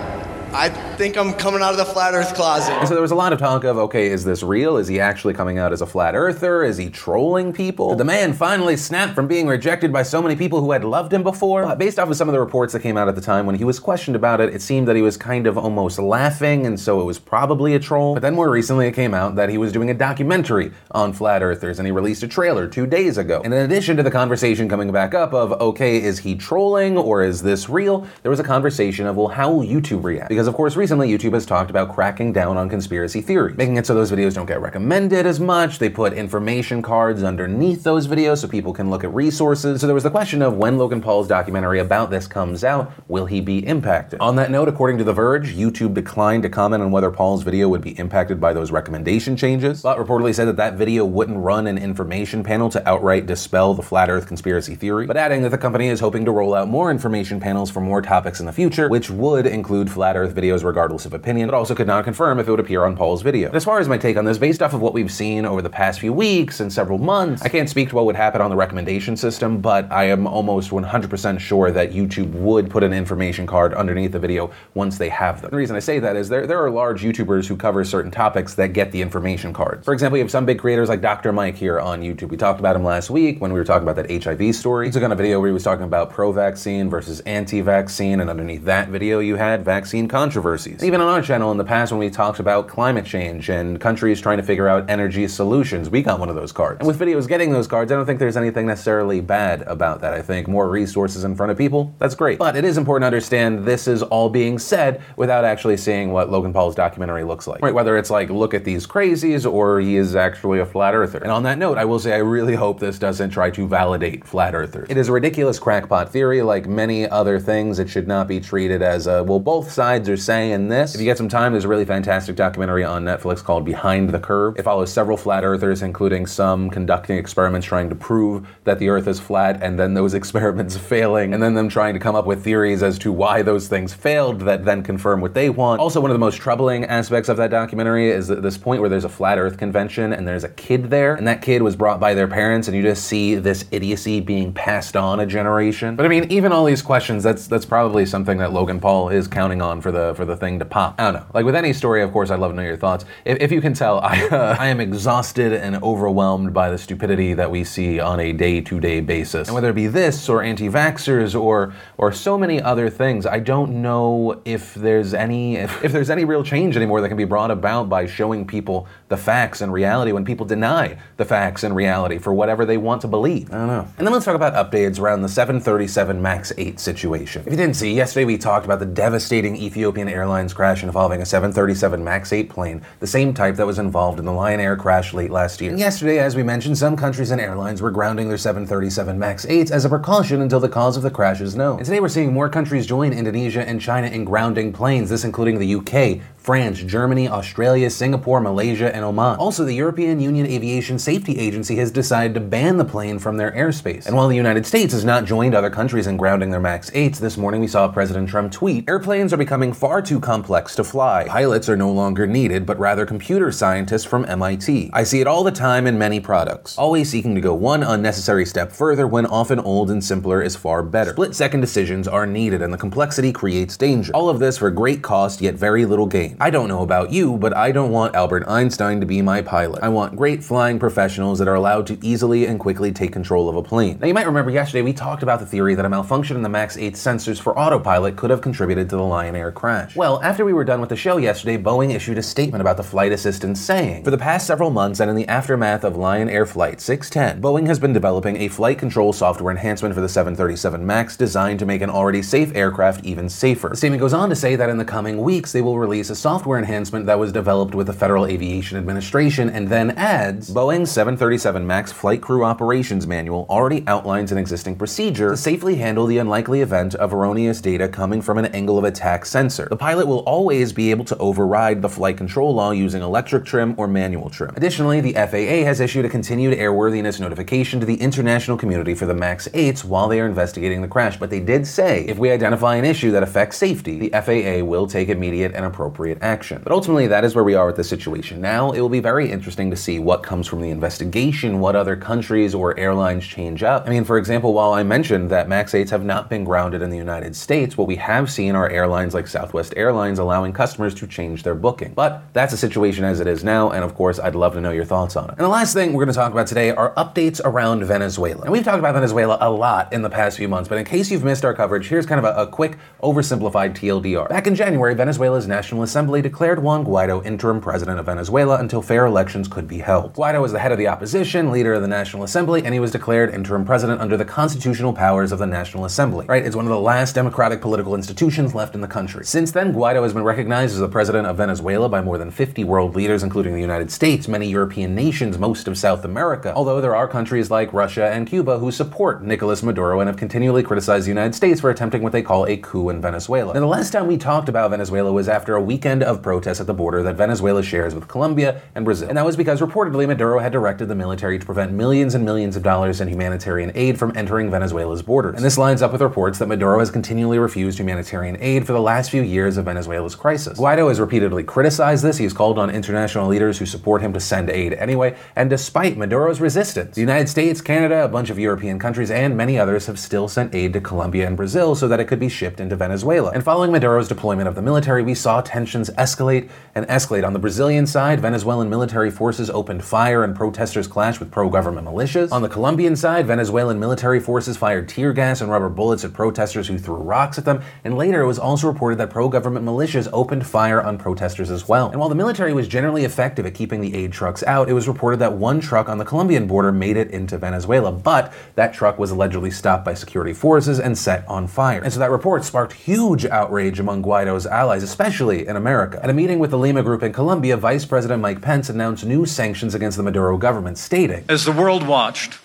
I 0.52 0.70
think 0.96 1.16
I'm 1.16 1.34
coming 1.34 1.60
out 1.60 1.72
of 1.72 1.76
the 1.76 1.84
flat 1.84 2.14
earth 2.14 2.34
closet. 2.34 2.72
And 2.72 2.88
so 2.88 2.94
there 2.94 3.02
was 3.02 3.10
a 3.10 3.14
lot 3.14 3.32
of 3.32 3.38
talk 3.38 3.64
of, 3.64 3.76
okay, 3.76 4.06
is 4.06 4.24
this 4.24 4.42
real? 4.42 4.78
Is 4.78 4.88
he 4.88 4.98
actually 4.98 5.34
coming 5.34 5.58
out 5.58 5.72
as 5.72 5.82
a 5.82 5.86
flat 5.86 6.14
earther? 6.14 6.64
Is 6.64 6.78
he 6.78 6.88
trolling 6.88 7.52
people? 7.52 7.90
Did 7.90 7.98
the 7.98 8.04
man 8.04 8.32
finally 8.32 8.76
snapped 8.76 9.14
from 9.14 9.28
being 9.28 9.46
rejected 9.46 9.92
by 9.92 10.02
so 10.02 10.22
many 10.22 10.34
people 10.36 10.60
who 10.60 10.72
had 10.72 10.84
loved 10.84 11.12
him 11.12 11.22
before? 11.22 11.64
But 11.64 11.78
based 11.78 11.98
off 11.98 12.08
of 12.08 12.16
some 12.16 12.28
of 12.28 12.32
the 12.32 12.40
reports 12.40 12.72
that 12.72 12.80
came 12.80 12.96
out 12.96 13.08
at 13.08 13.14
the 13.14 13.20
time 13.20 13.44
when 13.44 13.56
he 13.56 13.64
was 13.64 13.78
questioned 13.78 14.16
about 14.16 14.40
it, 14.40 14.54
it 14.54 14.62
seemed 14.62 14.88
that 14.88 14.96
he 14.96 15.02
was 15.02 15.16
kind 15.16 15.46
of 15.46 15.58
almost 15.58 15.98
laughing, 15.98 16.66
and 16.66 16.80
so 16.80 17.00
it 17.00 17.04
was 17.04 17.18
probably 17.18 17.74
a 17.74 17.78
troll. 17.78 18.14
But 18.14 18.20
then 18.20 18.34
more 18.34 18.50
recently 18.50 18.88
it 18.88 18.92
came 18.94 19.12
out 19.12 19.36
that 19.36 19.50
he 19.50 19.58
was 19.58 19.70
doing 19.70 19.90
a 19.90 19.94
documentary 19.94 20.72
on 20.92 21.12
flat 21.12 21.42
earthers, 21.42 21.78
and 21.78 21.86
he 21.86 21.92
released 21.92 22.22
a 22.22 22.28
trailer 22.28 22.66
two 22.66 22.86
days 22.86 23.18
ago. 23.18 23.42
And 23.44 23.52
in 23.52 23.60
addition 23.60 23.98
to 23.98 24.02
the 24.02 24.10
conversation 24.10 24.68
coming 24.68 24.90
back 24.92 25.14
up 25.14 25.34
of, 25.34 25.52
okay, 25.60 26.02
is 26.02 26.18
he 26.18 26.34
trolling 26.34 26.96
or 26.96 27.22
is 27.22 27.42
this 27.42 27.68
real? 27.68 28.06
There 28.22 28.30
was 28.30 28.40
a 28.40 28.44
conversation 28.44 29.06
of, 29.06 29.16
well, 29.16 29.28
how 29.28 29.52
will 29.52 29.66
YouTube 29.66 30.02
react? 30.02 30.37
Because 30.38 30.46
of 30.46 30.54
course 30.54 30.76
recently 30.76 31.10
YouTube 31.10 31.32
has 31.32 31.44
talked 31.44 31.68
about 31.68 31.92
cracking 31.92 32.32
down 32.32 32.56
on 32.56 32.68
conspiracy 32.68 33.20
theories, 33.20 33.56
making 33.56 33.76
it 33.76 33.84
so 33.84 33.92
those 33.92 34.12
videos 34.12 34.34
don't 34.34 34.46
get 34.46 34.60
recommended 34.60 35.26
as 35.26 35.40
much. 35.40 35.80
They 35.80 35.88
put 35.88 36.12
information 36.12 36.80
cards 36.80 37.24
underneath 37.24 37.82
those 37.82 38.06
videos 38.06 38.38
so 38.38 38.46
people 38.46 38.72
can 38.72 38.88
look 38.88 39.02
at 39.02 39.12
resources. 39.12 39.80
So 39.80 39.88
there 39.88 39.94
was 39.94 40.04
the 40.04 40.12
question 40.12 40.40
of 40.40 40.54
when 40.54 40.78
Logan 40.78 41.00
Paul's 41.00 41.26
documentary 41.26 41.80
about 41.80 42.10
this 42.10 42.28
comes 42.28 42.62
out, 42.62 42.92
will 43.08 43.26
he 43.26 43.40
be 43.40 43.66
impacted? 43.66 44.20
On 44.20 44.36
that 44.36 44.52
note, 44.52 44.68
according 44.68 44.98
to 44.98 45.02
The 45.02 45.12
Verge, 45.12 45.56
YouTube 45.56 45.92
declined 45.92 46.44
to 46.44 46.48
comment 46.48 46.84
on 46.84 46.92
whether 46.92 47.10
Paul's 47.10 47.42
video 47.42 47.68
would 47.68 47.82
be 47.82 47.98
impacted 47.98 48.40
by 48.40 48.52
those 48.52 48.70
recommendation 48.70 49.36
changes, 49.36 49.82
but 49.82 49.98
reportedly 49.98 50.32
said 50.32 50.44
that 50.44 50.56
that 50.56 50.74
video 50.74 51.04
wouldn't 51.04 51.38
run 51.38 51.66
an 51.66 51.78
information 51.78 52.44
panel 52.44 52.70
to 52.70 52.88
outright 52.88 53.26
dispel 53.26 53.74
the 53.74 53.82
flat 53.82 54.08
earth 54.08 54.28
conspiracy 54.28 54.76
theory, 54.76 55.04
but 55.04 55.16
adding 55.16 55.42
that 55.42 55.50
the 55.50 55.58
company 55.58 55.88
is 55.88 55.98
hoping 55.98 56.24
to 56.24 56.30
roll 56.30 56.54
out 56.54 56.68
more 56.68 56.92
information 56.92 57.40
panels 57.40 57.72
for 57.72 57.80
more 57.80 58.00
topics 58.00 58.38
in 58.38 58.46
the 58.46 58.52
future, 58.52 58.88
which 58.88 59.10
would 59.10 59.44
include 59.44 59.90
flat 59.90 60.14
earth 60.14 60.27
videos 60.34 60.64
regardless 60.64 61.06
of 61.06 61.14
opinion, 61.14 61.48
but 61.48 61.56
also 61.56 61.74
could 61.74 61.86
not 61.86 62.04
confirm 62.04 62.38
if 62.38 62.48
it 62.48 62.50
would 62.50 62.60
appear 62.60 62.84
on 62.84 62.96
Paul's 62.96 63.22
video. 63.22 63.48
But 63.48 63.56
as 63.56 63.64
far 63.64 63.78
as 63.80 63.88
my 63.88 63.98
take 63.98 64.16
on 64.16 64.24
this, 64.24 64.38
based 64.38 64.62
off 64.62 64.74
of 64.74 64.80
what 64.80 64.94
we've 64.94 65.10
seen 65.10 65.44
over 65.44 65.62
the 65.62 65.70
past 65.70 66.00
few 66.00 66.12
weeks 66.12 66.60
and 66.60 66.72
several 66.72 66.98
months, 66.98 67.42
I 67.42 67.48
can't 67.48 67.68
speak 67.68 67.90
to 67.90 67.96
what 67.96 68.04
would 68.06 68.16
happen 68.16 68.40
on 68.40 68.50
the 68.50 68.56
recommendation 68.56 69.16
system, 69.16 69.60
but 69.60 69.90
I 69.90 70.04
am 70.04 70.26
almost 70.26 70.70
100% 70.70 71.40
sure 71.40 71.70
that 71.70 71.92
YouTube 71.92 72.30
would 72.32 72.70
put 72.70 72.82
an 72.82 72.92
information 72.92 73.46
card 73.46 73.74
underneath 73.74 74.12
the 74.12 74.18
video 74.18 74.50
once 74.74 74.98
they 74.98 75.08
have 75.08 75.40
them. 75.40 75.50
The 75.50 75.56
reason 75.56 75.76
I 75.76 75.80
say 75.80 75.98
that 75.98 76.16
is 76.16 76.28
there, 76.28 76.46
there 76.46 76.62
are 76.62 76.70
large 76.70 77.02
YouTubers 77.02 77.46
who 77.46 77.56
cover 77.56 77.84
certain 77.84 78.10
topics 78.10 78.54
that 78.54 78.72
get 78.72 78.92
the 78.92 79.02
information 79.02 79.52
cards. 79.52 79.84
For 79.84 79.92
example, 79.92 80.18
you 80.18 80.24
have 80.24 80.30
some 80.30 80.46
big 80.46 80.58
creators 80.58 80.88
like 80.88 81.00
Dr. 81.00 81.32
Mike 81.32 81.56
here 81.56 81.80
on 81.80 82.02
YouTube. 82.02 82.28
We 82.28 82.36
talked 82.36 82.60
about 82.60 82.76
him 82.76 82.84
last 82.84 83.10
week 83.10 83.40
when 83.40 83.52
we 83.52 83.58
were 83.58 83.64
talking 83.64 83.88
about 83.88 83.96
that 83.96 84.24
HIV 84.24 84.54
story. 84.54 84.86
He 84.86 84.92
took 84.92 85.02
on 85.02 85.12
a 85.12 85.16
video 85.16 85.40
where 85.40 85.48
he 85.48 85.52
was 85.52 85.62
talking 85.62 85.84
about 85.84 86.10
pro-vaccine 86.10 86.90
versus 86.90 87.20
anti-vaccine, 87.20 88.20
and 88.20 88.30
underneath 88.30 88.64
that 88.64 88.88
video 88.88 89.18
you 89.18 89.36
had 89.36 89.64
vaccine 89.64 90.08
controversies. 90.18 90.82
Even 90.82 91.00
on 91.00 91.06
our 91.06 91.22
channel 91.22 91.52
in 91.52 91.58
the 91.58 91.64
past 91.64 91.92
when 91.92 92.00
we 92.00 92.10
talked 92.10 92.40
about 92.40 92.66
climate 92.66 93.04
change 93.04 93.48
and 93.48 93.80
countries 93.80 94.20
trying 94.20 94.36
to 94.36 94.42
figure 94.42 94.66
out 94.66 94.90
energy 94.90 95.28
solutions, 95.28 95.88
we 95.88 96.02
got 96.02 96.18
one 96.18 96.28
of 96.28 96.34
those 96.34 96.50
cards. 96.50 96.80
And 96.80 96.88
with 96.88 96.98
videos 96.98 97.28
getting 97.28 97.52
those 97.52 97.68
cards, 97.68 97.92
I 97.92 97.94
don't 97.94 98.04
think 98.04 98.18
there's 98.18 98.36
anything 98.36 98.66
necessarily 98.66 99.20
bad 99.20 99.62
about 99.62 100.00
that. 100.00 100.14
I 100.14 100.22
think 100.22 100.48
more 100.48 100.68
resources 100.68 101.22
in 101.22 101.36
front 101.36 101.52
of 101.52 101.56
people, 101.56 101.94
that's 102.00 102.16
great. 102.16 102.40
But 102.40 102.56
it 102.56 102.64
is 102.64 102.78
important 102.78 103.02
to 103.02 103.06
understand 103.06 103.64
this 103.64 103.86
is 103.86 104.02
all 104.02 104.28
being 104.28 104.58
said 104.58 105.00
without 105.14 105.44
actually 105.44 105.76
seeing 105.76 106.10
what 106.10 106.32
Logan 106.32 106.52
Paul's 106.52 106.74
documentary 106.74 107.22
looks 107.22 107.46
like. 107.46 107.62
Right, 107.62 107.72
whether 107.72 107.96
it's 107.96 108.10
like, 108.10 108.28
look 108.28 108.54
at 108.54 108.64
these 108.64 108.88
crazies, 108.88 109.48
or 109.48 109.78
he 109.78 109.94
is 109.94 110.16
actually 110.16 110.58
a 110.58 110.66
flat 110.66 110.96
earther. 110.96 111.18
And 111.18 111.30
on 111.30 111.44
that 111.44 111.58
note, 111.58 111.78
I 111.78 111.84
will 111.84 112.00
say 112.00 112.12
I 112.12 112.18
really 112.18 112.56
hope 112.56 112.80
this 112.80 112.98
doesn't 112.98 113.30
try 113.30 113.50
to 113.50 113.68
validate 113.68 114.24
flat 114.24 114.56
earthers. 114.56 114.88
It 114.90 114.96
is 114.96 115.08
a 115.08 115.12
ridiculous 115.12 115.60
crackpot 115.60 116.10
theory, 116.10 116.42
like 116.42 116.66
many 116.66 117.08
other 117.08 117.38
things. 117.38 117.78
It 117.78 117.88
should 117.88 118.08
not 118.08 118.26
be 118.26 118.40
treated 118.40 118.82
as 118.82 119.06
a, 119.06 119.22
well, 119.22 119.38
both 119.38 119.70
sides 119.70 120.07
are 120.08 120.16
saying 120.16 120.68
this. 120.68 120.94
If 120.94 121.00
you 121.00 121.04
get 121.04 121.18
some 121.18 121.28
time, 121.28 121.52
there's 121.52 121.64
a 121.64 121.68
really 121.68 121.84
fantastic 121.84 122.36
documentary 122.36 122.84
on 122.84 123.04
Netflix 123.04 123.42
called 123.42 123.64
Behind 123.64 124.10
the 124.10 124.18
Curve. 124.18 124.58
It 124.58 124.62
follows 124.62 124.92
several 124.92 125.16
flat 125.16 125.44
earthers, 125.44 125.82
including 125.82 126.26
some 126.26 126.70
conducting 126.70 127.18
experiments 127.18 127.66
trying 127.66 127.88
to 127.88 127.94
prove 127.94 128.46
that 128.64 128.78
the 128.78 128.88
earth 128.88 129.06
is 129.06 129.20
flat, 129.20 129.62
and 129.62 129.78
then 129.78 129.94
those 129.94 130.14
experiments 130.20 130.76
failing, 130.76 131.34
and 131.34 131.42
then 131.42 131.54
them 131.54 131.68
trying 131.68 131.94
to 131.94 132.00
come 132.00 132.14
up 132.14 132.26
with 132.26 132.42
theories 132.42 132.82
as 132.82 132.98
to 133.00 133.12
why 133.12 133.42
those 133.42 133.68
things 133.68 133.92
failed 133.92 134.40
that 134.42 134.64
then 134.64 134.82
confirm 134.82 135.20
what 135.20 135.34
they 135.34 135.50
want. 135.50 135.80
Also, 135.80 136.00
one 136.00 136.10
of 136.10 136.14
the 136.14 136.18
most 136.18 136.36
troubling 136.36 136.84
aspects 136.84 137.28
of 137.28 137.36
that 137.36 137.50
documentary 137.50 138.10
is 138.10 138.28
this 138.28 138.58
point 138.58 138.80
where 138.80 138.90
there's 138.90 139.04
a 139.04 139.08
flat 139.08 139.38
earth 139.38 139.56
convention 139.58 140.12
and 140.12 140.26
there's 140.26 140.44
a 140.44 140.48
kid 140.50 140.90
there, 140.90 141.14
and 141.14 141.26
that 141.26 141.42
kid 141.42 141.62
was 141.62 141.76
brought 141.76 142.00
by 142.00 142.14
their 142.14 142.28
parents, 142.28 142.68
and 142.68 142.76
you 142.76 142.82
just 142.82 143.04
see 143.04 143.34
this 143.34 143.64
idiocy 143.70 144.20
being 144.20 144.52
passed 144.52 144.96
on 144.96 145.20
a 145.20 145.26
generation. 145.26 145.96
But 145.96 146.06
I 146.06 146.08
mean, 146.08 146.30
even 146.30 146.52
all 146.52 146.64
these 146.64 146.82
questions, 146.82 147.22
that's 147.22 147.46
that's 147.46 147.66
probably 147.66 148.06
something 148.06 148.38
that 148.38 148.52
Logan 148.52 148.80
Paul 148.80 149.08
is 149.08 149.28
counting 149.28 149.62
on 149.62 149.80
for 149.80 149.92
the 149.98 150.14
for 150.14 150.24
the 150.24 150.36
thing 150.36 150.58
to 150.58 150.64
pop. 150.64 150.94
I 150.98 151.04
don't 151.04 151.14
know. 151.14 151.26
Like 151.34 151.44
with 151.44 151.54
any 151.54 151.72
story, 151.72 152.02
of 152.02 152.12
course, 152.12 152.30
I'd 152.30 152.40
love 152.40 152.52
to 152.52 152.56
know 152.56 152.62
your 152.62 152.76
thoughts. 152.76 153.04
If, 153.24 153.38
if 153.40 153.52
you 153.52 153.60
can 153.60 153.74
tell, 153.74 154.00
I 154.00 154.22
uh, 154.28 154.56
I 154.60 154.68
am 154.68 154.80
exhausted 154.80 155.52
and 155.52 155.82
overwhelmed 155.82 156.52
by 156.52 156.70
the 156.70 156.78
stupidity 156.78 157.34
that 157.34 157.50
we 157.50 157.64
see 157.64 158.00
on 158.00 158.20
a 158.20 158.32
day-to-day 158.32 159.00
basis, 159.00 159.48
and 159.48 159.54
whether 159.54 159.70
it 159.70 159.74
be 159.74 159.86
this 159.86 160.28
or 160.28 160.42
anti-vaxxers 160.42 161.38
or 161.38 161.74
or 161.96 162.12
so 162.12 162.38
many 162.38 162.60
other 162.62 162.88
things, 162.90 163.26
I 163.26 163.40
don't 163.40 163.82
know 163.82 164.40
if 164.44 164.74
there's 164.74 165.14
any 165.14 165.56
if, 165.56 165.84
if 165.84 165.92
there's 165.92 166.10
any 166.10 166.24
real 166.24 166.44
change 166.44 166.76
anymore 166.76 167.00
that 167.00 167.08
can 167.08 167.16
be 167.16 167.24
brought 167.24 167.50
about 167.50 167.88
by 167.88 168.06
showing 168.06 168.46
people 168.46 168.86
the 169.08 169.16
facts 169.16 169.60
and 169.60 169.72
reality 169.72 170.12
when 170.12 170.24
people 170.24 170.44
deny 170.46 170.98
the 171.16 171.24
facts 171.24 171.64
and 171.64 171.74
reality 171.74 172.18
for 172.18 172.32
whatever 172.32 172.64
they 172.64 172.76
want 172.76 173.00
to 173.00 173.08
believe. 173.08 173.52
I 173.52 173.56
don't 173.56 173.66
know. 173.66 173.88
And 173.96 174.06
then 174.06 174.12
let's 174.12 174.24
talk 174.24 174.34
about 174.34 174.54
updates 174.54 175.00
around 175.00 175.22
the 175.22 175.28
737 175.28 176.20
MAX 176.20 176.52
8 176.56 176.78
situation. 176.78 177.42
If 177.46 177.52
you 177.52 177.56
didn't 177.56 177.76
see, 177.76 177.92
yesterday 177.92 178.26
we 178.26 178.36
talked 178.36 178.66
about 178.66 178.78
the 178.78 178.86
devastating 178.86 179.56
Ethiopian 179.56 180.08
Airlines 180.08 180.52
crash 180.52 180.82
involving 180.82 181.22
a 181.22 181.26
737 181.26 182.04
MAX 182.04 182.32
8 182.32 182.50
plane, 182.50 182.82
the 183.00 183.06
same 183.06 183.32
type 183.32 183.56
that 183.56 183.66
was 183.66 183.78
involved 183.78 184.18
in 184.18 184.24
the 184.24 184.32
Lion 184.32 184.60
Air 184.60 184.76
crash 184.76 185.14
late 185.14 185.30
last 185.30 185.60
year. 185.60 185.70
And 185.70 185.80
yesterday, 185.80 186.18
as 186.18 186.36
we 186.36 186.42
mentioned, 186.42 186.76
some 186.76 186.96
countries 186.96 187.30
and 187.30 187.40
airlines 187.40 187.80
were 187.80 187.90
grounding 187.90 188.28
their 188.28 188.38
737 188.38 189.18
MAX 189.18 189.46
8s 189.46 189.70
as 189.70 189.84
a 189.84 189.88
precaution 189.88 190.42
until 190.42 190.60
the 190.60 190.68
cause 190.68 190.96
of 190.96 191.02
the 191.02 191.10
crash 191.10 191.40
is 191.40 191.56
known. 191.56 191.78
And 191.78 191.86
today 191.86 192.00
we're 192.00 192.08
seeing 192.08 192.32
more 192.32 192.48
countries 192.48 192.86
join 192.86 193.12
Indonesia 193.12 193.66
and 193.66 193.80
China 193.80 194.08
in 194.08 194.24
grounding 194.24 194.72
planes, 194.72 195.08
this 195.08 195.24
including 195.24 195.58
the 195.58 195.74
UK, 195.76 196.20
France, 196.48 196.78
Germany, 196.82 197.28
Australia, 197.28 197.90
Singapore, 197.90 198.40
Malaysia, 198.40 198.90
and 198.96 199.04
Oman. 199.04 199.36
Also, 199.36 199.66
the 199.66 199.74
European 199.74 200.18
Union 200.18 200.46
Aviation 200.46 200.98
Safety 200.98 201.38
Agency 201.38 201.76
has 201.76 201.90
decided 201.90 202.32
to 202.32 202.40
ban 202.40 202.78
the 202.78 202.86
plane 202.86 203.18
from 203.18 203.36
their 203.36 203.50
airspace. 203.50 204.06
And 204.06 204.16
while 204.16 204.28
the 204.28 204.34
United 204.34 204.64
States 204.64 204.94
has 204.94 205.04
not 205.04 205.26
joined 205.26 205.54
other 205.54 205.68
countries 205.68 206.06
in 206.06 206.16
grounding 206.16 206.50
their 206.50 206.58
MAX 206.58 206.88
8s, 206.92 207.18
this 207.18 207.36
morning 207.36 207.60
we 207.60 207.66
saw 207.66 207.86
President 207.86 208.30
Trump 208.30 208.50
tweet 208.50 208.88
Airplanes 208.88 209.34
are 209.34 209.36
becoming 209.36 209.74
far 209.74 210.00
too 210.00 210.18
complex 210.20 210.74
to 210.76 210.84
fly. 210.84 211.26
Pilots 211.28 211.68
are 211.68 211.76
no 211.76 211.92
longer 211.92 212.26
needed, 212.26 212.64
but 212.64 212.78
rather 212.78 213.04
computer 213.04 213.52
scientists 213.52 214.06
from 214.06 214.24
MIT. 214.24 214.88
I 214.94 215.02
see 215.02 215.20
it 215.20 215.26
all 215.26 215.44
the 215.44 215.50
time 215.50 215.86
in 215.86 215.98
many 215.98 216.18
products, 216.18 216.78
always 216.78 217.10
seeking 217.10 217.34
to 217.34 217.42
go 217.42 217.52
one 217.52 217.82
unnecessary 217.82 218.46
step 218.46 218.72
further 218.72 219.06
when 219.06 219.26
often 219.26 219.60
old 219.60 219.90
and 219.90 220.02
simpler 220.02 220.40
is 220.40 220.56
far 220.56 220.82
better. 220.82 221.10
Split 221.10 221.34
second 221.34 221.60
decisions 221.60 222.08
are 222.08 222.26
needed, 222.26 222.62
and 222.62 222.72
the 222.72 222.78
complexity 222.78 223.32
creates 223.32 223.76
danger. 223.76 224.12
All 224.14 224.30
of 224.30 224.38
this 224.38 224.56
for 224.56 224.70
great 224.70 225.02
cost, 225.02 225.42
yet 225.42 225.54
very 225.54 225.84
little 225.84 226.06
gain. 226.06 226.37
I 226.40 226.50
don't 226.50 226.68
know 226.68 226.82
about 226.82 227.10
you, 227.10 227.36
but 227.36 227.56
I 227.56 227.72
don't 227.72 227.90
want 227.90 228.14
Albert 228.14 228.44
Einstein 228.46 229.00
to 229.00 229.06
be 229.06 229.20
my 229.22 229.42
pilot. 229.42 229.82
I 229.82 229.88
want 229.88 230.14
great 230.14 230.44
flying 230.44 230.78
professionals 230.78 231.40
that 231.40 231.48
are 231.48 231.56
allowed 231.56 231.88
to 231.88 231.98
easily 232.00 232.46
and 232.46 232.60
quickly 232.60 232.92
take 232.92 233.12
control 233.12 233.48
of 233.48 233.56
a 233.56 233.62
plane. 233.62 233.98
Now, 234.00 234.06
you 234.06 234.14
might 234.14 234.26
remember 234.26 234.52
yesterday 234.52 234.82
we 234.82 234.92
talked 234.92 235.24
about 235.24 235.40
the 235.40 235.46
theory 235.46 235.74
that 235.74 235.84
a 235.84 235.88
malfunction 235.88 236.36
in 236.36 236.44
the 236.44 236.48
MAX 236.48 236.76
8 236.76 236.94
sensors 236.94 237.40
for 237.40 237.58
autopilot 237.58 238.14
could 238.14 238.30
have 238.30 238.40
contributed 238.40 238.88
to 238.90 238.96
the 238.96 239.02
Lion 239.02 239.34
Air 239.34 239.50
crash. 239.50 239.96
Well, 239.96 240.22
after 240.22 240.44
we 240.44 240.52
were 240.52 240.62
done 240.62 240.80
with 240.80 240.90
the 240.90 240.96
show 240.96 241.16
yesterday, 241.16 241.58
Boeing 241.60 241.92
issued 241.92 242.18
a 242.18 242.22
statement 242.22 242.60
about 242.60 242.76
the 242.76 242.84
flight 242.84 243.10
assistant 243.10 243.58
saying, 243.58 244.04
For 244.04 244.12
the 244.12 244.18
past 244.18 244.46
several 244.46 244.70
months 244.70 245.00
and 245.00 245.10
in 245.10 245.16
the 245.16 245.26
aftermath 245.26 245.82
of 245.82 245.96
Lion 245.96 246.30
Air 246.30 246.46
Flight 246.46 246.80
610, 246.80 247.42
Boeing 247.42 247.66
has 247.66 247.80
been 247.80 247.92
developing 247.92 248.36
a 248.36 248.46
flight 248.46 248.78
control 248.78 249.12
software 249.12 249.50
enhancement 249.50 249.92
for 249.92 250.00
the 250.00 250.08
737 250.08 250.86
MAX 250.86 251.16
designed 251.16 251.58
to 251.58 251.66
make 251.66 251.82
an 251.82 251.90
already 251.90 252.22
safe 252.22 252.54
aircraft 252.54 253.04
even 253.04 253.28
safer. 253.28 253.70
The 253.70 253.76
statement 253.76 254.00
goes 254.00 254.14
on 254.14 254.28
to 254.28 254.36
say 254.36 254.54
that 254.54 254.70
in 254.70 254.78
the 254.78 254.84
coming 254.84 255.20
weeks 255.20 255.50
they 255.50 255.62
will 255.62 255.80
release 255.80 256.10
a 256.10 256.14
software 256.28 256.58
enhancement 256.58 257.06
that 257.06 257.18
was 257.18 257.32
developed 257.32 257.74
with 257.74 257.86
the 257.86 257.92
Federal 257.94 258.26
Aviation 258.26 258.76
Administration 258.76 259.48
and 259.48 259.66
then 259.66 259.92
adds 259.92 260.50
Boeing's 260.50 260.90
737 260.90 261.66
MAX 261.66 261.90
Flight 261.90 262.20
Crew 262.20 262.44
Operations 262.44 263.06
Manual 263.06 263.46
already 263.48 263.82
outlines 263.86 264.30
an 264.30 264.36
existing 264.36 264.76
procedure 264.76 265.30
to 265.30 265.38
safely 265.38 265.76
handle 265.76 266.04
the 266.04 266.18
unlikely 266.18 266.60
event 266.60 266.94
of 266.96 267.14
erroneous 267.14 267.62
data 267.62 267.88
coming 267.88 268.20
from 268.20 268.36
an 268.36 268.44
angle 268.54 268.76
of 268.76 268.84
attack 268.84 269.24
sensor. 269.24 269.68
The 269.70 269.76
pilot 269.78 270.06
will 270.06 270.18
always 270.18 270.70
be 270.70 270.90
able 270.90 271.06
to 271.06 271.16
override 271.16 271.80
the 271.80 271.88
flight 271.88 272.18
control 272.18 272.54
law 272.54 272.72
using 272.72 273.00
electric 273.00 273.46
trim 273.46 273.74
or 273.78 273.88
manual 273.88 274.28
trim. 274.28 274.52
Additionally, 274.54 275.00
the 275.00 275.14
FAA 275.14 275.64
has 275.64 275.80
issued 275.80 276.04
a 276.04 276.10
continued 276.10 276.58
airworthiness 276.58 277.18
notification 277.18 277.80
to 277.80 277.86
the 277.86 278.02
international 278.02 278.58
community 278.58 278.94
for 278.94 279.06
the 279.06 279.14
MAX 279.14 279.48
8s 279.48 279.82
while 279.82 280.08
they 280.08 280.20
are 280.20 280.26
investigating 280.26 280.82
the 280.82 280.88
crash, 280.88 281.16
but 281.16 281.30
they 281.30 281.40
did 281.40 281.66
say 281.66 282.04
if 282.04 282.18
we 282.18 282.30
identify 282.30 282.76
an 282.76 282.84
issue 282.84 283.12
that 283.12 283.22
affects 283.22 283.56
safety, 283.56 283.98
the 283.98 284.10
FAA 284.10 284.62
will 284.62 284.86
take 284.86 285.08
immediate 285.08 285.54
and 285.54 285.64
appropriate 285.64 286.07
appropriate 286.12 286.26
action. 286.26 286.60
But 286.62 286.72
ultimately, 286.72 287.06
that 287.08 287.24
is 287.24 287.34
where 287.34 287.44
we 287.44 287.54
are 287.54 287.66
with 287.66 287.76
the 287.76 287.84
situation 287.84 288.40
now. 288.40 288.72
It 288.72 288.80
will 288.80 288.88
be 288.88 289.00
very 289.00 289.30
interesting 289.30 289.70
to 289.70 289.76
see 289.76 289.98
what 289.98 290.22
comes 290.22 290.46
from 290.46 290.60
the 290.60 290.70
investigation, 290.70 291.60
what 291.60 291.76
other 291.76 291.96
countries 291.96 292.54
or 292.54 292.78
airlines 292.78 293.26
change 293.26 293.62
up. 293.62 293.86
I 293.86 293.90
mean, 293.90 294.04
for 294.04 294.18
example, 294.18 294.52
while 294.52 294.72
I 294.72 294.82
mentioned 294.82 295.30
that 295.30 295.48
MAX 295.48 295.72
8s 295.72 295.90
have 295.90 296.04
not 296.04 296.28
been 296.28 296.44
grounded 296.44 296.82
in 296.82 296.90
the 296.90 296.96
United 296.96 297.36
States, 297.36 297.76
what 297.76 297.86
we 297.86 297.96
have 297.96 298.30
seen 298.30 298.54
are 298.54 298.68
airlines 298.68 299.14
like 299.14 299.26
Southwest 299.26 299.74
Airlines 299.76 300.18
allowing 300.18 300.52
customers 300.52 300.94
to 300.96 301.06
change 301.06 301.42
their 301.42 301.54
booking. 301.54 301.92
But 301.94 302.22
that's 302.32 302.52
a 302.52 302.56
situation 302.56 303.04
as 303.04 303.20
it 303.20 303.26
is 303.26 303.44
now, 303.44 303.70
and 303.70 303.84
of 303.84 303.94
course, 303.94 304.18
I'd 304.18 304.34
love 304.34 304.54
to 304.54 304.60
know 304.60 304.70
your 304.70 304.84
thoughts 304.84 305.16
on 305.16 305.24
it. 305.24 305.36
And 305.38 305.44
the 305.44 305.48
last 305.48 305.74
thing 305.74 305.92
we're 305.92 306.04
going 306.04 306.14
to 306.14 306.18
talk 306.18 306.32
about 306.32 306.46
today 306.46 306.70
are 306.70 306.94
updates 306.94 307.40
around 307.44 307.84
Venezuela. 307.84 308.42
And 308.42 308.52
we've 308.52 308.64
talked 308.64 308.78
about 308.78 308.94
Venezuela 308.94 309.38
a 309.40 309.50
lot 309.50 309.92
in 309.92 310.02
the 310.02 310.10
past 310.10 310.36
few 310.36 310.48
months, 310.48 310.68
but 310.68 310.78
in 310.78 310.84
case 310.84 311.10
you've 311.10 311.24
missed 311.24 311.44
our 311.44 311.54
coverage, 311.54 311.88
here's 311.88 312.06
kind 312.06 312.18
of 312.18 312.24
a, 312.24 312.42
a 312.42 312.46
quick, 312.46 312.78
oversimplified 313.02 313.74
TLDR. 313.74 314.28
Back 314.28 314.46
in 314.46 314.54
January, 314.54 314.94
Venezuela's 314.94 315.46
National 315.46 315.82
Assembly 315.82 315.97
declared 316.06 316.62
Juan 316.62 316.84
Guaido 316.84 317.24
interim 317.24 317.60
president 317.60 317.98
of 317.98 318.06
Venezuela 318.06 318.58
until 318.58 318.82
fair 318.82 319.04
elections 319.04 319.48
could 319.48 319.66
be 319.66 319.78
held. 319.78 320.14
Guaido 320.14 320.40
was 320.40 320.52
the 320.52 320.58
head 320.60 320.70
of 320.70 320.78
the 320.78 320.86
opposition, 320.86 321.50
leader 321.50 321.74
of 321.74 321.82
the 321.82 321.88
National 321.88 322.22
Assembly, 322.22 322.62
and 322.64 322.72
he 322.72 322.78
was 322.78 322.92
declared 322.92 323.34
interim 323.34 323.64
president 323.64 324.00
under 324.00 324.16
the 324.16 324.24
constitutional 324.24 324.92
powers 324.92 325.32
of 325.32 325.38
the 325.38 325.46
National 325.46 325.84
Assembly. 325.84 326.26
Right? 326.26 326.44
It's 326.44 326.54
one 326.54 326.66
of 326.66 326.70
the 326.70 326.78
last 326.78 327.14
democratic 327.14 327.60
political 327.60 327.94
institutions 327.94 328.54
left 328.54 328.74
in 328.74 328.80
the 328.80 328.86
country. 328.86 329.24
Since 329.24 329.50
then, 329.50 329.72
Guaido 329.72 330.02
has 330.04 330.12
been 330.12 330.22
recognized 330.22 330.74
as 330.74 330.80
the 330.80 330.88
president 330.88 331.26
of 331.26 331.36
Venezuela 331.36 331.88
by 331.88 332.00
more 332.00 332.16
than 332.16 332.30
50 332.30 332.62
world 332.64 332.94
leaders, 332.94 333.24
including 333.24 333.54
the 333.54 333.60
United 333.60 333.90
States, 333.90 334.28
many 334.28 334.48
European 334.48 334.94
nations, 334.94 335.36
most 335.36 335.66
of 335.66 335.76
South 335.76 336.04
America. 336.04 336.52
Although 336.54 336.80
there 336.80 336.94
are 336.94 337.08
countries 337.08 337.50
like 337.50 337.72
Russia 337.72 338.08
and 338.08 338.26
Cuba 338.26 338.58
who 338.58 338.70
support 338.70 339.22
Nicolas 339.22 339.62
Maduro 339.62 340.00
and 340.00 340.06
have 340.06 340.16
continually 340.16 340.62
criticized 340.62 341.06
the 341.06 341.10
United 341.10 341.34
States 341.34 341.60
for 341.60 341.70
attempting 341.70 342.02
what 342.02 342.12
they 342.12 342.22
call 342.22 342.46
a 342.46 342.56
coup 342.56 342.88
in 342.88 343.00
Venezuela. 343.00 343.52
And 343.52 343.62
the 343.62 343.66
last 343.66 343.90
time 343.90 344.06
we 344.06 344.16
talked 344.16 344.48
about 344.48 344.70
Venezuela 344.70 345.12
was 345.12 345.28
after 345.28 345.56
a 345.56 345.62
weekend 345.62 345.87
of 346.02 346.22
protests 346.22 346.60
at 346.60 346.66
the 346.66 346.74
border 346.74 347.02
that 347.02 347.16
Venezuela 347.16 347.62
shares 347.62 347.94
with 347.94 348.08
Colombia 348.08 348.60
and 348.74 348.84
Brazil. 348.84 349.08
And 349.08 349.16
that 349.16 349.24
was 349.24 349.36
because 349.36 349.60
reportedly 349.60 350.06
Maduro 350.06 350.38
had 350.38 350.52
directed 350.52 350.86
the 350.86 350.94
military 350.94 351.38
to 351.38 351.46
prevent 351.46 351.72
millions 351.72 352.14
and 352.14 352.24
millions 352.24 352.56
of 352.56 352.62
dollars 352.62 353.00
in 353.00 353.08
humanitarian 353.08 353.72
aid 353.74 353.98
from 353.98 354.12
entering 354.16 354.50
Venezuela's 354.50 355.02
borders. 355.02 355.36
And 355.36 355.44
this 355.44 355.58
lines 355.58 355.82
up 355.82 355.92
with 355.92 356.02
reports 356.02 356.38
that 356.38 356.48
Maduro 356.48 356.78
has 356.78 356.90
continually 356.90 357.38
refused 357.38 357.78
humanitarian 357.78 358.36
aid 358.40 358.66
for 358.66 358.72
the 358.72 358.80
last 358.80 359.10
few 359.10 359.22
years 359.22 359.56
of 359.56 359.66
Venezuela's 359.66 360.14
crisis. 360.14 360.58
Guaido 360.58 360.88
has 360.88 361.00
repeatedly 361.00 361.44
criticized 361.44 362.04
this. 362.04 362.18
He's 362.18 362.32
called 362.32 362.58
on 362.58 362.70
international 362.70 363.28
leaders 363.28 363.58
who 363.58 363.66
support 363.66 364.02
him 364.02 364.12
to 364.12 364.20
send 364.20 364.50
aid 364.50 364.72
anyway. 364.74 365.16
And 365.36 365.48
despite 365.48 365.96
Maduro's 365.96 366.40
resistance, 366.40 366.94
the 366.96 367.00
United 367.00 367.28
States, 367.28 367.60
Canada, 367.60 368.04
a 368.04 368.08
bunch 368.08 368.30
of 368.30 368.38
European 368.38 368.78
countries, 368.78 369.10
and 369.10 369.36
many 369.36 369.58
others 369.58 369.86
have 369.86 369.98
still 369.98 370.26
sent 370.26 370.54
aid 370.54 370.72
to 370.72 370.80
Colombia 370.80 371.26
and 371.26 371.36
Brazil 371.36 371.74
so 371.74 371.86
that 371.86 372.00
it 372.00 372.06
could 372.06 372.18
be 372.18 372.28
shipped 372.28 372.58
into 372.58 372.74
Venezuela. 372.74 373.30
And 373.30 373.44
following 373.44 373.70
Maduro's 373.70 374.08
deployment 374.08 374.48
of 374.48 374.54
the 374.54 374.62
military, 374.62 375.02
we 375.02 375.14
saw 375.14 375.40
tensions 375.40 375.77
escalate 375.86 376.50
and 376.74 376.86
escalate. 376.88 377.24
On 377.24 377.32
the 377.32 377.38
Brazilian 377.38 377.86
side, 377.86 378.20
Venezuelan 378.20 378.68
military 378.68 379.10
forces 379.10 379.48
opened 379.50 379.84
fire 379.84 380.24
and 380.24 380.34
protesters 380.34 380.86
clashed 380.86 381.20
with 381.20 381.30
pro 381.30 381.48
government 381.48 381.86
militias. 381.86 382.32
On 382.32 382.42
the 382.42 382.48
Colombian 382.48 382.96
side, 382.96 383.26
Venezuelan 383.26 383.78
military 383.78 384.20
forces 384.20 384.56
fired 384.56 384.88
tear 384.88 385.12
gas 385.12 385.40
and 385.40 385.50
rubber 385.50 385.68
bullets 385.68 386.04
at 386.04 386.12
protesters 386.12 386.66
who 386.66 386.76
threw 386.76 386.96
rocks 386.96 387.38
at 387.38 387.44
them. 387.44 387.62
And 387.84 387.96
later, 387.96 388.22
it 388.22 388.26
was 388.26 388.38
also 388.38 388.66
reported 388.66 388.98
that 388.98 389.10
pro 389.10 389.28
government 389.28 389.64
militias 389.64 390.08
opened 390.12 390.46
fire 390.46 390.82
on 390.82 390.98
protesters 390.98 391.50
as 391.50 391.68
well. 391.68 391.90
And 391.90 392.00
while 392.00 392.08
the 392.08 392.14
military 392.14 392.52
was 392.52 392.66
generally 392.66 393.04
effective 393.04 393.46
at 393.46 393.54
keeping 393.54 393.80
the 393.80 393.94
aid 393.94 394.12
trucks 394.12 394.42
out, 394.42 394.68
it 394.68 394.72
was 394.72 394.88
reported 394.88 395.20
that 395.20 395.32
one 395.34 395.60
truck 395.60 395.88
on 395.88 395.98
the 395.98 396.04
Colombian 396.04 396.46
border 396.46 396.72
made 396.72 396.96
it 396.96 397.10
into 397.10 397.38
Venezuela, 397.38 397.92
but 397.92 398.32
that 398.56 398.74
truck 398.74 398.98
was 398.98 399.10
allegedly 399.10 399.50
stopped 399.50 399.84
by 399.84 399.94
security 399.94 400.32
forces 400.32 400.80
and 400.80 400.98
set 400.98 401.26
on 401.28 401.46
fire. 401.46 401.82
And 401.82 401.92
so 401.92 402.00
that 402.00 402.10
report 402.10 402.44
sparked 402.44 402.72
huge 402.72 403.24
outrage 403.26 403.78
among 403.78 404.02
Guaido's 404.02 404.46
allies, 404.46 404.82
especially 404.82 405.46
in 405.46 405.56
America. 405.56 405.67
At 405.68 406.08
a 406.08 406.14
meeting 406.14 406.38
with 406.38 406.50
the 406.50 406.58
Lima 406.58 406.82
Group 406.82 407.02
in 407.02 407.12
Colombia, 407.12 407.56
Vice 407.58 407.84
President 407.84 408.22
Mike 408.22 408.40
Pence 408.40 408.70
announced 408.70 409.04
new 409.04 409.26
sanctions 409.26 409.74
against 409.74 409.98
the 409.98 410.02
Maduro 410.02 410.38
government, 410.38 410.78
stating 410.78 411.24
As 411.28 411.44
the 411.44 411.52
world 411.52 411.86
watched, 411.86 412.38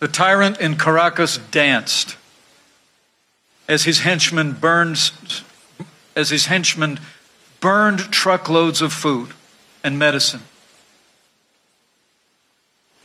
the 0.00 0.08
tyrant 0.08 0.60
in 0.60 0.76
Caracas 0.76 1.38
danced 1.38 2.16
as 3.68 3.84
his 3.84 4.00
henchmen 4.00 4.52
burned 4.52 5.12
as 6.16 6.30
his 6.30 6.46
henchmen 6.46 6.98
burned 7.60 8.00
truckloads 8.10 8.82
of 8.82 8.92
food 8.92 9.30
and 9.84 9.96
medicine 9.96 10.42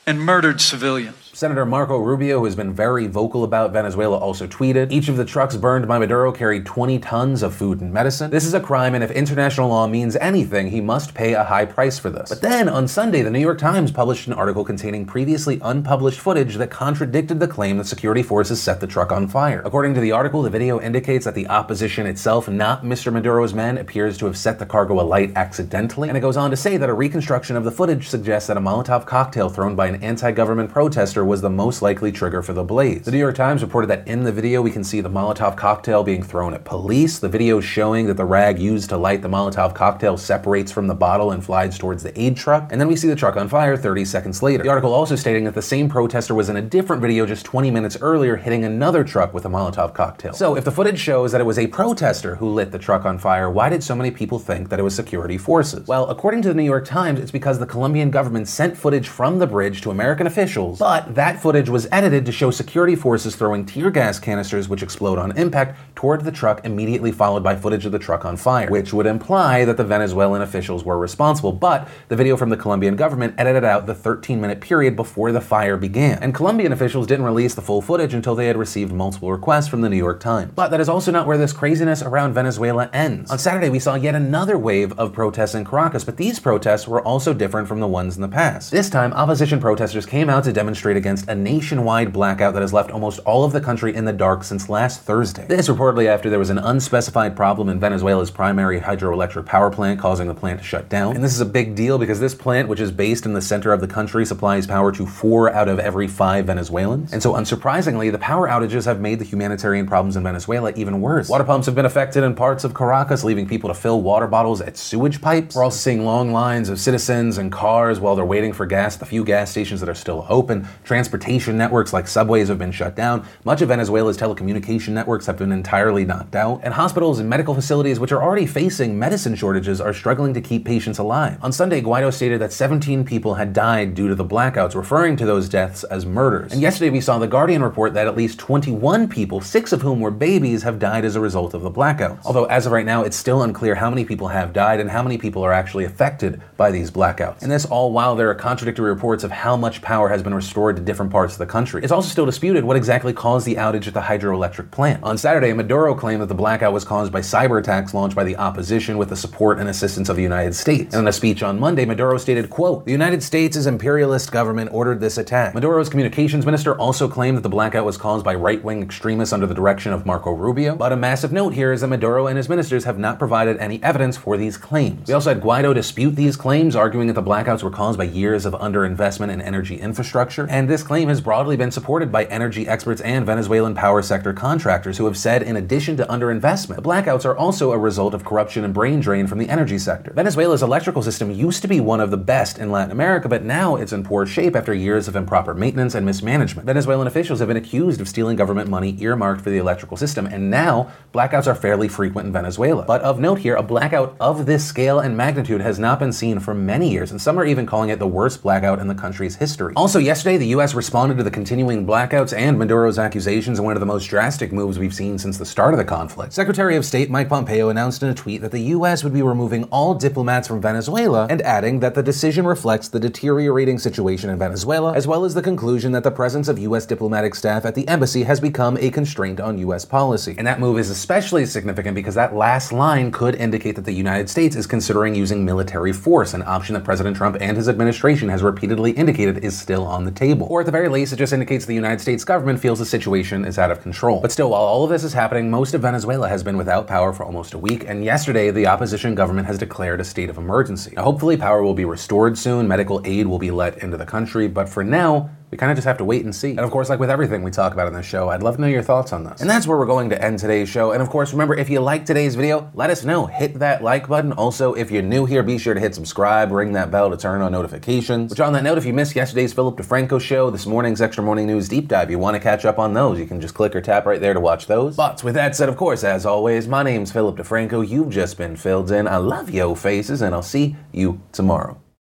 and 0.07 0.19
murdered 0.19 0.59
civilians. 0.59 1.24
Senator 1.35 1.65
Marco 1.65 1.97
Rubio, 1.97 2.39
who 2.39 2.45
has 2.45 2.55
been 2.55 2.71
very 2.71 3.07
vocal 3.07 3.43
about 3.43 3.73
Venezuela, 3.73 4.17
also 4.17 4.47
tweeted 4.47 4.89
Each 4.89 5.09
of 5.09 5.17
the 5.17 5.25
trucks 5.25 5.57
burned 5.57 5.85
by 5.85 5.99
Maduro 5.99 6.31
carried 6.31 6.65
20 6.65 6.97
tons 6.99 7.43
of 7.43 7.53
food 7.53 7.81
and 7.81 7.91
medicine. 7.91 8.31
This 8.31 8.45
is 8.45 8.53
a 8.53 8.59
crime, 8.61 8.95
and 8.95 9.03
if 9.03 9.11
international 9.11 9.67
law 9.67 9.85
means 9.85 10.15
anything, 10.15 10.71
he 10.71 10.79
must 10.79 11.13
pay 11.13 11.33
a 11.33 11.43
high 11.43 11.65
price 11.65 11.99
for 11.99 12.09
this. 12.09 12.29
But 12.29 12.41
then, 12.41 12.69
on 12.69 12.87
Sunday, 12.87 13.21
the 13.21 13.29
New 13.29 13.41
York 13.41 13.57
Times 13.57 13.91
published 13.91 14.27
an 14.27 14.33
article 14.33 14.63
containing 14.63 15.05
previously 15.05 15.59
unpublished 15.61 16.21
footage 16.21 16.55
that 16.55 16.71
contradicted 16.71 17.41
the 17.41 17.49
claim 17.49 17.79
that 17.79 17.87
security 17.87 18.23
forces 18.23 18.63
set 18.63 18.79
the 18.79 18.87
truck 18.87 19.11
on 19.11 19.27
fire. 19.27 19.61
According 19.65 19.93
to 19.95 19.99
the 19.99 20.13
article, 20.13 20.41
the 20.41 20.49
video 20.49 20.79
indicates 20.79 21.25
that 21.25 21.35
the 21.35 21.47
opposition 21.47 22.07
itself, 22.07 22.47
not 22.47 22.83
Mr. 22.83 23.11
Maduro's 23.11 23.53
men, 23.53 23.77
appears 23.77 24.17
to 24.19 24.25
have 24.25 24.37
set 24.37 24.57
the 24.57 24.65
cargo 24.65 25.01
alight 25.01 25.33
accidentally. 25.35 26.07
And 26.07 26.17
it 26.17 26.21
goes 26.21 26.37
on 26.37 26.49
to 26.51 26.55
say 26.55 26.77
that 26.77 26.89
a 26.89 26.93
reconstruction 26.93 27.57
of 27.57 27.65
the 27.65 27.71
footage 27.71 28.07
suggests 28.07 28.47
that 28.47 28.55
a 28.55 28.61
Molotov 28.61 29.05
cocktail 29.05 29.49
thrown 29.49 29.75
by 29.75 29.87
an 29.87 30.01
anti 30.01 30.31
government 30.31 30.71
protester 30.71 31.24
was 31.25 31.41
the 31.41 31.49
most 31.49 31.81
likely 31.81 32.11
trigger 32.11 32.41
for 32.41 32.53
the 32.53 32.63
blaze. 32.63 33.05
The 33.05 33.11
New 33.11 33.17
York 33.17 33.35
Times 33.35 33.61
reported 33.61 33.87
that 33.87 34.07
in 34.07 34.23
the 34.23 34.31
video 34.31 34.61
we 34.61 34.71
can 34.71 34.83
see 34.83 35.01
the 35.01 35.09
Molotov 35.09 35.55
cocktail 35.55 36.03
being 36.03 36.23
thrown 36.23 36.53
at 36.53 36.63
police. 36.63 37.19
The 37.19 37.29
video 37.29 37.59
showing 37.59 38.05
that 38.07 38.17
the 38.17 38.25
rag 38.25 38.59
used 38.59 38.89
to 38.89 38.97
light 38.97 39.21
the 39.21 39.27
Molotov 39.27 39.73
cocktail 39.73 40.17
separates 40.17 40.71
from 40.71 40.87
the 40.87 40.95
bottle 40.95 41.31
and 41.31 41.43
flies 41.43 41.77
towards 41.77 42.03
the 42.03 42.19
aid 42.19 42.37
truck. 42.37 42.71
And 42.71 42.79
then 42.79 42.87
we 42.87 42.95
see 42.95 43.07
the 43.07 43.15
truck 43.15 43.37
on 43.37 43.49
fire 43.49 43.75
30 43.75 44.05
seconds 44.05 44.43
later. 44.43 44.63
The 44.63 44.69
article 44.69 44.93
also 44.93 45.15
stating 45.15 45.43
that 45.45 45.55
the 45.55 45.61
same 45.61 45.89
protester 45.89 46.35
was 46.35 46.49
in 46.49 46.57
a 46.57 46.61
different 46.61 47.01
video 47.01 47.25
just 47.25 47.45
20 47.45 47.71
minutes 47.71 47.97
earlier 48.01 48.35
hitting 48.35 48.63
another 48.63 49.03
truck 49.03 49.33
with 49.33 49.45
a 49.45 49.49
Molotov 49.49 49.93
cocktail. 49.93 50.33
So 50.33 50.55
if 50.55 50.63
the 50.63 50.71
footage 50.71 50.99
shows 50.99 51.31
that 51.31 51.41
it 51.41 51.45
was 51.45 51.57
a 51.57 51.67
protester 51.67 52.35
who 52.35 52.49
lit 52.49 52.71
the 52.71 52.79
truck 52.79 53.05
on 53.05 53.17
fire, 53.17 53.49
why 53.49 53.69
did 53.69 53.83
so 53.83 53.95
many 53.95 54.11
people 54.11 54.39
think 54.39 54.69
that 54.69 54.79
it 54.79 54.83
was 54.83 54.95
security 54.95 55.37
forces? 55.37 55.87
Well, 55.87 56.09
according 56.09 56.41
to 56.43 56.49
the 56.49 56.53
New 56.53 56.63
York 56.63 56.85
Times, 56.85 57.19
it's 57.19 57.31
because 57.31 57.59
the 57.59 57.65
Colombian 57.65 58.11
government 58.11 58.47
sent 58.47 58.77
footage 58.77 59.07
from 59.07 59.39
the 59.39 59.47
bridge 59.47 59.81
to 59.81 59.91
American 59.91 60.27
officials, 60.27 60.79
but 60.79 61.14
that 61.15 61.41
footage 61.41 61.69
was 61.69 61.87
edited 61.93 62.25
to 62.25 62.31
show 62.31 62.51
security 62.51 62.95
forces 62.95 63.37
throwing 63.37 63.65
tear 63.65 63.89
gas 63.89 64.19
canisters 64.19 64.67
which 64.67 64.83
explode 64.83 65.17
on 65.17 65.37
impact 65.37 65.79
toward 65.95 66.25
the 66.25 66.31
truck, 66.31 66.65
immediately 66.65 67.11
followed 67.11 67.41
by 67.41 67.55
footage 67.55 67.85
of 67.85 67.93
the 67.93 67.99
truck 67.99 68.25
on 68.25 68.35
fire, 68.35 68.69
which 68.69 68.93
would 68.93 69.05
imply 69.05 69.63
that 69.63 69.77
the 69.77 69.83
Venezuelan 69.83 70.41
officials 70.41 70.83
were 70.83 70.99
responsible. 70.99 71.53
But 71.53 71.87
the 72.09 72.17
video 72.17 72.35
from 72.35 72.49
the 72.49 72.57
Colombian 72.57 72.97
government 72.97 73.33
edited 73.37 73.63
out 73.63 73.85
the 73.85 73.95
13 73.95 74.41
minute 74.41 74.59
period 74.59 74.97
before 74.97 75.31
the 75.31 75.39
fire 75.39 75.77
began. 75.77 76.21
And 76.21 76.35
Colombian 76.35 76.73
officials 76.73 77.07
didn't 77.07 77.25
release 77.25 77.55
the 77.55 77.61
full 77.61 77.81
footage 77.81 78.13
until 78.13 78.35
they 78.35 78.47
had 78.47 78.57
received 78.57 78.91
multiple 78.91 79.31
requests 79.31 79.69
from 79.69 79.79
the 79.79 79.89
New 79.89 79.95
York 79.95 80.19
Times. 80.19 80.51
But 80.53 80.69
that 80.71 80.81
is 80.81 80.89
also 80.89 81.11
not 81.11 81.27
where 81.27 81.37
this 81.37 81.53
craziness 81.53 82.01
around 82.01 82.33
Venezuela 82.33 82.89
ends. 82.91 83.31
On 83.31 83.39
Saturday, 83.39 83.69
we 83.69 83.79
saw 83.79 83.95
yet 83.95 84.15
another 84.15 84.57
wave 84.57 84.91
of 84.99 85.13
protests 85.13 85.55
in 85.55 85.63
Caracas, 85.63 86.03
but 86.03 86.17
these 86.17 86.41
protests 86.41 86.89
were 86.89 87.01
also 87.01 87.33
different 87.33 87.69
from 87.69 87.79
the 87.79 87.87
ones 87.87 88.17
in 88.17 88.21
the 88.21 88.27
past. 88.27 88.71
This 88.71 88.89
time, 88.89 89.13
opposition 89.13 89.61
protesters 89.61 90.05
came 90.05 90.29
out 90.29 90.43
to 90.43 90.51
demonstrate 90.51 90.97
against 91.05 91.29
a 91.29 91.35
nationwide 91.35 92.11
blackout 92.11 92.55
that 92.55 92.61
has 92.61 92.73
left 92.73 92.89
almost 92.89 93.19
all 93.19 93.43
of 93.43 93.51
the 93.51 93.61
country 93.61 93.95
in 93.95 94.05
the 94.05 94.11
dark 94.11 94.43
since 94.43 94.69
last 94.69 95.01
Thursday. 95.01 95.45
This 95.45 95.69
reportedly 95.69 96.07
after 96.07 96.31
there 96.31 96.39
was 96.39 96.49
an 96.49 96.57
unspecified 96.57 97.35
problem 97.35 97.69
in 97.69 97.79
Venezuela's 97.79 98.31
primary 98.31 98.79
hydroelectric 98.79 99.45
power 99.45 99.69
plant, 99.69 99.99
causing 99.99 100.27
the 100.27 100.33
plant 100.33 100.61
to 100.61 100.65
shut 100.65 100.89
down. 100.89 101.13
And 101.13 101.23
this 101.23 101.35
is 101.35 101.41
a 101.41 101.45
big 101.45 101.75
deal 101.75 101.99
because 101.99 102.19
this 102.19 102.33
plant, 102.33 102.67
which 102.69 102.79
is 102.79 102.91
based 102.91 103.27
in 103.27 103.33
the 103.33 103.41
center 103.41 103.71
of 103.71 103.81
the 103.81 103.87
country, 103.87 104.25
supplies 104.25 104.65
power 104.65 104.91
to 104.93 105.05
four 105.05 105.53
out 105.53 105.69
of 105.69 105.77
every 105.77 106.07
five 106.07 106.47
Venezuelans. 106.47 107.13
And 107.13 107.21
so, 107.21 107.33
unsurprisingly, 107.33 108.11
the 108.11 108.17
power 108.17 108.47
outages 108.47 108.85
have 108.85 108.99
made 108.99 109.19
the 109.19 109.25
humanitarian 109.25 109.85
problems 109.85 110.15
in 110.15 110.23
Venezuela 110.23 110.73
even 110.75 111.01
worse. 111.01 111.29
Water 111.29 111.43
pumps 111.43 111.67
have 111.67 111.75
been 111.75 111.85
affected 111.85 112.23
in 112.23 112.33
parts 112.33 112.63
of 112.63 112.73
Caracas, 112.73 113.23
leaving 113.23 113.47
people 113.47 113.67
to 113.67 113.75
fill 113.75 114.01
water 114.01 114.25
bottles 114.25 114.59
at 114.59 114.75
sewage 114.75 115.21
pipes. 115.21 115.55
We're 115.55 115.65
also 115.65 115.77
seeing 115.77 116.03
long 116.03 116.31
lines 116.31 116.67
of 116.67 116.79
citizens 116.79 117.37
and 117.37 117.51
cars 117.51 117.99
while 117.99 118.15
they're 118.15 118.25
waiting 118.25 118.53
for 118.53 118.65
gas 118.65 118.95
at 118.95 119.01
the 119.01 119.05
few 119.05 119.23
gas 119.23 119.51
stations 119.51 119.81
that 119.81 119.89
are 119.89 119.93
still 119.93 120.25
open. 120.29 120.67
Transportation 120.95 121.57
networks 121.57 121.91
like 121.91 122.07
subways 122.07 122.47
have 122.47 122.57
been 122.57 122.71
shut 122.71 122.95
down. 122.95 123.27
Much 123.43 123.61
of 123.61 123.67
Venezuela's 123.67 124.17
telecommunication 124.17 124.93
networks 124.93 125.25
have 125.25 125.37
been 125.37 125.51
entirely 125.51 126.05
knocked 126.05 126.37
out. 126.37 126.61
And 126.63 126.73
hospitals 126.73 127.19
and 127.19 127.29
medical 127.29 127.53
facilities, 127.53 127.99
which 127.99 128.13
are 128.13 128.23
already 128.23 128.45
facing 128.45 128.97
medicine 128.97 129.35
shortages, 129.35 129.81
are 129.81 129.93
struggling 129.93 130.33
to 130.35 130.39
keep 130.39 130.63
patients 130.63 130.97
alive. 130.97 131.37
On 131.41 131.51
Sunday, 131.51 131.81
Guaido 131.81 132.13
stated 132.13 132.39
that 132.39 132.53
17 132.53 133.03
people 133.03 133.33
had 133.33 133.51
died 133.51 133.93
due 133.93 134.07
to 134.07 134.15
the 134.15 134.23
blackouts, 134.23 134.73
referring 134.73 135.17
to 135.17 135.25
those 135.25 135.49
deaths 135.49 135.83
as 135.83 136.05
murders. 136.05 136.53
And 136.53 136.61
yesterday, 136.61 136.91
we 136.91 137.01
saw 137.01 137.19
the 137.19 137.27
Guardian 137.27 137.61
report 137.61 137.93
that 137.95 138.07
at 138.07 138.15
least 138.15 138.39
21 138.39 139.09
people, 139.09 139.41
six 139.41 139.73
of 139.73 139.81
whom 139.81 139.99
were 139.99 140.11
babies, 140.11 140.63
have 140.63 140.79
died 140.79 141.03
as 141.03 141.17
a 141.17 141.19
result 141.19 141.53
of 141.53 141.61
the 141.61 141.69
blackouts. 141.71 142.21
Although, 142.23 142.45
as 142.45 142.67
of 142.67 142.71
right 142.71 142.85
now, 142.85 143.03
it's 143.03 143.17
still 143.17 143.43
unclear 143.43 143.75
how 143.75 143.89
many 143.89 144.05
people 144.05 144.29
have 144.29 144.53
died 144.53 144.79
and 144.79 144.89
how 144.89 145.03
many 145.03 145.17
people 145.17 145.43
are 145.43 145.51
actually 145.51 145.83
affected 145.83 146.41
by 146.55 146.71
these 146.71 146.89
blackouts. 146.89 147.41
And 147.41 147.51
this 147.51 147.65
all 147.65 147.91
while 147.91 148.15
there 148.15 148.29
are 148.29 148.35
contradictory 148.35 148.89
reports 148.89 149.25
of 149.25 149.31
how 149.31 149.57
much 149.57 149.81
power 149.81 150.07
has 150.07 150.23
been 150.23 150.33
restored 150.33 150.77
to 150.77 150.84
different 150.85 151.11
parts 151.11 151.33
of 151.33 151.39
the 151.39 151.45
country. 151.45 151.81
It's 151.83 151.91
also 151.91 152.09
still 152.09 152.25
disputed 152.25 152.63
what 152.63 152.77
exactly 152.77 153.13
caused 153.13 153.45
the 153.45 153.55
outage 153.55 153.87
at 153.87 153.93
the 153.93 154.01
hydroelectric 154.01 154.71
plant. 154.71 155.03
On 155.03 155.17
Saturday, 155.17 155.51
Maduro 155.53 155.95
claimed 155.95 156.21
that 156.21 156.27
the 156.27 156.35
blackout 156.35 156.73
was 156.73 156.85
caused 156.85 157.11
by 157.11 157.21
cyber 157.21 157.59
attacks 157.59 157.93
launched 157.93 158.15
by 158.15 158.23
the 158.23 158.37
opposition 158.37 158.97
with 158.97 159.09
the 159.09 159.15
support 159.15 159.59
and 159.59 159.67
assistance 159.67 160.09
of 160.09 160.15
the 160.15 160.23
United 160.23 160.55
States. 160.55 160.93
And 160.93 161.01
in 161.01 161.07
a 161.07 161.13
speech 161.13 161.43
on 161.43 161.59
Monday, 161.59 161.85
Maduro 161.85 162.17
stated, 162.17 162.49
quote, 162.49 162.85
The 162.85 162.91
United 162.91 163.23
States' 163.23 163.65
imperialist 163.65 164.31
government 164.31 164.69
ordered 164.71 164.99
this 164.99 165.17
attack. 165.17 165.53
Maduro's 165.53 165.89
communications 165.89 166.45
minister 166.45 166.77
also 166.77 167.07
claimed 167.07 167.37
that 167.37 167.41
the 167.41 167.49
blackout 167.49 167.85
was 167.85 167.97
caused 167.97 168.23
by 168.23 168.35
right-wing 168.35 168.81
extremists 168.81 169.33
under 169.33 169.47
the 169.47 169.55
direction 169.55 169.91
of 169.91 170.05
Marco 170.05 170.31
Rubio. 170.31 170.75
But 170.75 170.91
a 170.91 170.95
massive 170.95 171.31
note 171.31 171.53
here 171.53 171.71
is 171.71 171.81
that 171.81 171.87
Maduro 171.87 172.27
and 172.27 172.37
his 172.37 172.49
ministers 172.49 172.83
have 172.83 172.99
not 172.99 173.19
provided 173.19 173.57
any 173.57 173.81
evidence 173.83 174.17
for 174.17 174.37
these 174.37 174.57
claims. 174.57 175.07
We 175.07 175.13
also 175.13 175.33
had 175.33 175.41
Guaido 175.41 175.73
dispute 175.73 176.15
these 176.15 176.35
claims, 176.35 176.75
arguing 176.75 177.07
that 177.07 177.13
the 177.13 177.23
blackouts 177.23 177.63
were 177.63 177.71
caused 177.71 177.97
by 177.97 178.05
years 178.05 178.45
of 178.45 178.53
underinvestment 178.53 179.31
in 179.31 179.41
energy 179.41 179.79
infrastructure. 179.79 180.47
And 180.49 180.64
this 180.67 180.83
claim 180.83 181.09
has 181.09 181.21
broadly 181.21 181.57
been 181.57 181.71
supported 181.71 182.11
by 182.11 182.25
energy 182.25 182.67
experts 182.67 183.01
and 183.01 183.25
Venezuelan 183.25 183.75
power 183.75 184.01
sector 184.01 184.33
contractors 184.33 184.97
who 184.97 185.05
have 185.05 185.17
said, 185.17 185.43
in 185.43 185.55
addition 185.55 185.97
to 185.97 186.05
underinvestment, 186.05 186.75
the 186.75 186.81
blackouts 186.81 187.25
are 187.25 187.37
also 187.37 187.71
a 187.71 187.77
result 187.77 188.13
of 188.13 188.25
corruption 188.25 188.63
and 188.63 188.73
brain 188.73 188.99
drain 188.99 189.27
from 189.27 189.37
the 189.37 189.49
energy 189.49 189.77
sector. 189.77 190.11
Venezuela's 190.13 190.63
electrical 190.63 191.01
system 191.01 191.31
used 191.31 191.61
to 191.61 191.67
be 191.67 191.79
one 191.79 191.99
of 191.99 192.11
the 192.11 192.17
best 192.17 192.57
in 192.57 192.71
Latin 192.71 192.91
America, 192.91 193.27
but 193.27 193.43
now 193.43 193.75
it's 193.75 193.93
in 193.93 194.03
poor 194.03 194.25
shape 194.25 194.55
after 194.55 194.73
years 194.73 195.07
of 195.07 195.15
improper 195.15 195.53
maintenance 195.53 195.95
and 195.95 196.05
mismanagement. 196.05 196.65
Venezuelan 196.65 197.07
officials 197.07 197.39
have 197.39 197.47
been 197.47 197.57
accused 197.57 198.01
of 198.01 198.07
stealing 198.07 198.35
government 198.35 198.69
money 198.69 198.95
earmarked 198.99 199.41
for 199.41 199.49
the 199.49 199.57
electrical 199.57 199.97
system, 199.97 200.25
and 200.25 200.49
now 200.49 200.91
blackouts 201.13 201.47
are 201.47 201.55
fairly 201.55 201.87
frequent 201.87 202.27
in 202.27 202.33
Venezuela. 202.33 202.83
But 202.83 203.01
of 203.01 203.19
note 203.19 203.39
here, 203.39 203.55
a 203.55 203.63
blackout 203.63 204.15
of 204.19 204.45
this 204.45 204.65
scale 204.65 204.99
and 204.99 205.15
magnitude 205.15 205.61
has 205.61 205.79
not 205.79 205.99
been 205.99 206.13
seen 206.13 206.39
for 206.39 206.53
many 206.53 206.91
years, 206.91 207.11
and 207.11 207.21
some 207.21 207.39
are 207.39 207.45
even 207.45 207.65
calling 207.65 207.89
it 207.89 207.99
the 207.99 208.07
worst 208.07 208.41
blackout 208.41 208.79
in 208.79 208.87
the 208.87 208.95
country's 208.95 209.35
history. 209.35 209.73
Also, 209.75 209.99
yesterday, 209.99 210.37
the 210.37 210.47
U.S. 210.55 210.73
responded 210.73 211.17
to 211.17 211.23
the 211.23 211.31
continuing 211.31 211.85
blackouts 211.85 212.31
and 212.31 212.57
Maduro's 212.57 212.97
accusations 212.97 213.59
in 213.59 213.65
one 213.65 213.75
of 213.75 213.81
the 213.81 213.85
most 213.85 214.05
drastic 214.05 214.53
moves 214.53 214.79
we've 214.79 214.93
seen 214.93 215.17
since 215.17 215.37
the 215.37 215.45
start 215.45 215.73
of 215.73 215.77
the 215.77 215.83
conflict. 215.83 216.31
Secretary 216.31 216.77
of 216.77 216.85
State 216.85 217.09
Mike 217.09 217.27
Pompeo 217.27 217.67
announced 217.67 218.01
in 218.01 218.07
a 218.07 218.13
tweet 218.13 218.41
that 218.41 218.53
the 218.53 218.61
U.S. 218.75 219.03
would 219.03 219.13
be 219.13 219.21
removing 219.21 219.65
all 219.65 219.93
diplomats 219.95 220.47
from 220.47 220.61
Venezuela 220.61 221.27
and 221.29 221.41
adding 221.41 221.81
that 221.81 221.93
the 221.93 222.01
decision 222.01 222.47
reflects 222.47 222.87
the 222.87 223.01
deteriorating 223.01 223.77
situation 223.77 224.29
in 224.29 224.39
Venezuela, 224.39 224.93
as 224.93 225.05
well 225.05 225.25
as 225.25 225.33
the 225.33 225.41
conclusion 225.41 225.91
that 225.91 226.03
the 226.05 226.11
presence 226.11 226.47
of 226.47 226.57
U.S. 226.59 226.85
diplomatic 226.85 227.35
staff 227.35 227.65
at 227.65 227.75
the 227.75 227.85
embassy 227.89 228.23
has 228.23 228.39
become 228.39 228.77
a 228.77 228.89
constraint 228.91 229.41
on 229.41 229.57
U.S. 229.57 229.83
policy. 229.83 230.35
And 230.37 230.47
that 230.47 230.61
move 230.61 230.79
is 230.79 230.89
especially 230.89 231.45
significant 231.47 231.95
because 231.95 232.15
that 232.15 232.33
last 232.33 232.71
line 232.71 233.11
could 233.11 233.35
indicate 233.35 233.75
that 233.75 233.83
the 233.83 233.91
United 233.91 234.29
States 234.29 234.55
is 234.55 234.67
considering 234.67 235.15
using 235.15 235.43
military 235.43 235.91
force, 235.91 236.33
an 236.33 236.43
option 236.43 236.75
that 236.75 236.85
President 236.85 237.17
Trump 237.17 237.35
and 237.41 237.57
his 237.57 237.67
administration 237.67 238.29
has 238.29 238.41
repeatedly 238.41 238.91
indicated 238.91 239.43
is 239.43 239.59
still 239.59 239.85
on 239.85 240.05
the 240.05 240.11
table. 240.11 240.44
Or 240.49 240.61
at 240.61 240.65
the 240.65 240.71
very 240.71 240.89
least, 240.89 241.13
it 241.13 241.17
just 241.17 241.33
indicates 241.33 241.65
the 241.65 241.73
United 241.73 242.01
States 242.01 242.23
government 242.23 242.59
feels 242.59 242.79
the 242.79 242.85
situation 242.85 243.45
is 243.45 243.57
out 243.57 243.71
of 243.71 243.81
control. 243.81 244.21
But 244.21 244.31
still, 244.31 244.51
while 244.51 244.61
all 244.61 244.83
of 244.83 244.89
this 244.89 245.03
is 245.03 245.13
happening, 245.13 245.49
most 245.49 245.73
of 245.73 245.81
Venezuela 245.81 246.29
has 246.29 246.43
been 246.43 246.57
without 246.57 246.87
power 246.87 247.13
for 247.13 247.25
almost 247.25 247.53
a 247.53 247.57
week, 247.57 247.85
and 247.87 248.03
yesterday 248.03 248.51
the 248.51 248.67
opposition 248.67 249.15
government 249.15 249.47
has 249.47 249.57
declared 249.57 249.99
a 249.99 250.03
state 250.03 250.29
of 250.29 250.37
emergency. 250.37 250.93
Now, 250.95 251.03
hopefully, 251.03 251.37
power 251.37 251.63
will 251.63 251.73
be 251.73 251.85
restored 251.85 252.37
soon, 252.37 252.67
medical 252.67 253.01
aid 253.05 253.27
will 253.27 253.39
be 253.39 253.51
let 253.51 253.79
into 253.79 253.97
the 253.97 254.05
country, 254.05 254.47
but 254.47 254.69
for 254.69 254.83
now, 254.83 255.29
we 255.51 255.57
kind 255.57 255.71
of 255.71 255.77
just 255.77 255.87
have 255.87 255.97
to 255.97 256.03
wait 256.03 256.23
and 256.25 256.35
see. 256.35 256.51
And 256.51 256.59
of 256.59 256.71
course, 256.71 256.89
like 256.89 256.99
with 256.99 257.09
everything 257.09 257.43
we 257.43 257.51
talk 257.51 257.73
about 257.73 257.87
in 257.87 257.93
this 257.93 258.05
show, 258.05 258.29
I'd 258.29 258.43
love 258.43 258.55
to 258.55 258.61
know 258.61 258.67
your 258.67 258.81
thoughts 258.81 259.13
on 259.13 259.23
this. 259.23 259.41
And 259.41 259.49
that's 259.49 259.67
where 259.67 259.77
we're 259.77 259.85
going 259.85 260.09
to 260.09 260.21
end 260.21 260.39
today's 260.39 260.67
show. 260.69 260.91
And 260.91 261.01
of 261.01 261.09
course, 261.09 261.31
remember, 261.31 261.55
if 261.55 261.69
you 261.69 261.79
like 261.79 262.05
today's 262.05 262.35
video, 262.35 262.71
let 262.73 262.89
us 262.89 263.05
know. 263.05 263.25
Hit 263.27 263.59
that 263.59 263.83
like 263.83 264.07
button. 264.07 264.33
Also, 264.33 264.73
if 264.73 264.91
you're 264.91 265.03
new 265.03 265.25
here, 265.25 265.43
be 265.43 265.57
sure 265.57 265.73
to 265.73 265.79
hit 265.79 265.95
subscribe, 265.95 266.51
ring 266.51 266.73
that 266.73 266.91
bell 266.91 267.09
to 267.09 267.17
turn 267.17 267.41
on 267.41 267.51
notifications. 267.51 268.31
Which 268.31 268.39
on 268.39 268.53
that 268.53 268.63
note, 268.63 268.77
if 268.77 268.85
you 268.85 268.93
missed 268.93 269.15
yesterday's 269.15 269.53
Philip 269.53 269.77
DeFranco 269.77 270.19
show, 270.19 270.49
this 270.49 270.65
morning's 270.65 271.01
Extra 271.01 271.23
Morning 271.23 271.45
News 271.45 271.69
Deep 271.69 271.87
Dive, 271.87 272.09
you 272.09 272.19
want 272.19 272.35
to 272.35 272.39
catch 272.39 272.65
up 272.65 272.79
on 272.79 272.93
those, 272.93 273.19
you 273.19 273.25
can 273.25 273.39
just 273.39 273.53
click 273.53 273.75
or 273.75 273.81
tap 273.81 274.05
right 274.05 274.19
there 274.19 274.33
to 274.33 274.39
watch 274.39 274.67
those. 274.67 274.95
But 274.95 275.23
with 275.23 275.35
that 275.35 275.55
said, 275.55 275.69
of 275.69 275.77
course, 275.77 276.03
as 276.03 276.25
always, 276.25 276.67
my 276.67 276.83
name's 276.83 277.11
Philip 277.11 277.37
DeFranco. 277.37 277.87
You've 277.87 278.09
just 278.09 278.37
been 278.37 278.55
filled 278.55 278.91
in. 278.91 279.07
I 279.07 279.17
love 279.17 279.49
yo 279.49 279.75
faces, 279.75 280.21
and 280.21 280.33
I'll 280.33 280.41
see 280.41 280.75
you 280.91 281.21
tomorrow. 281.31 281.79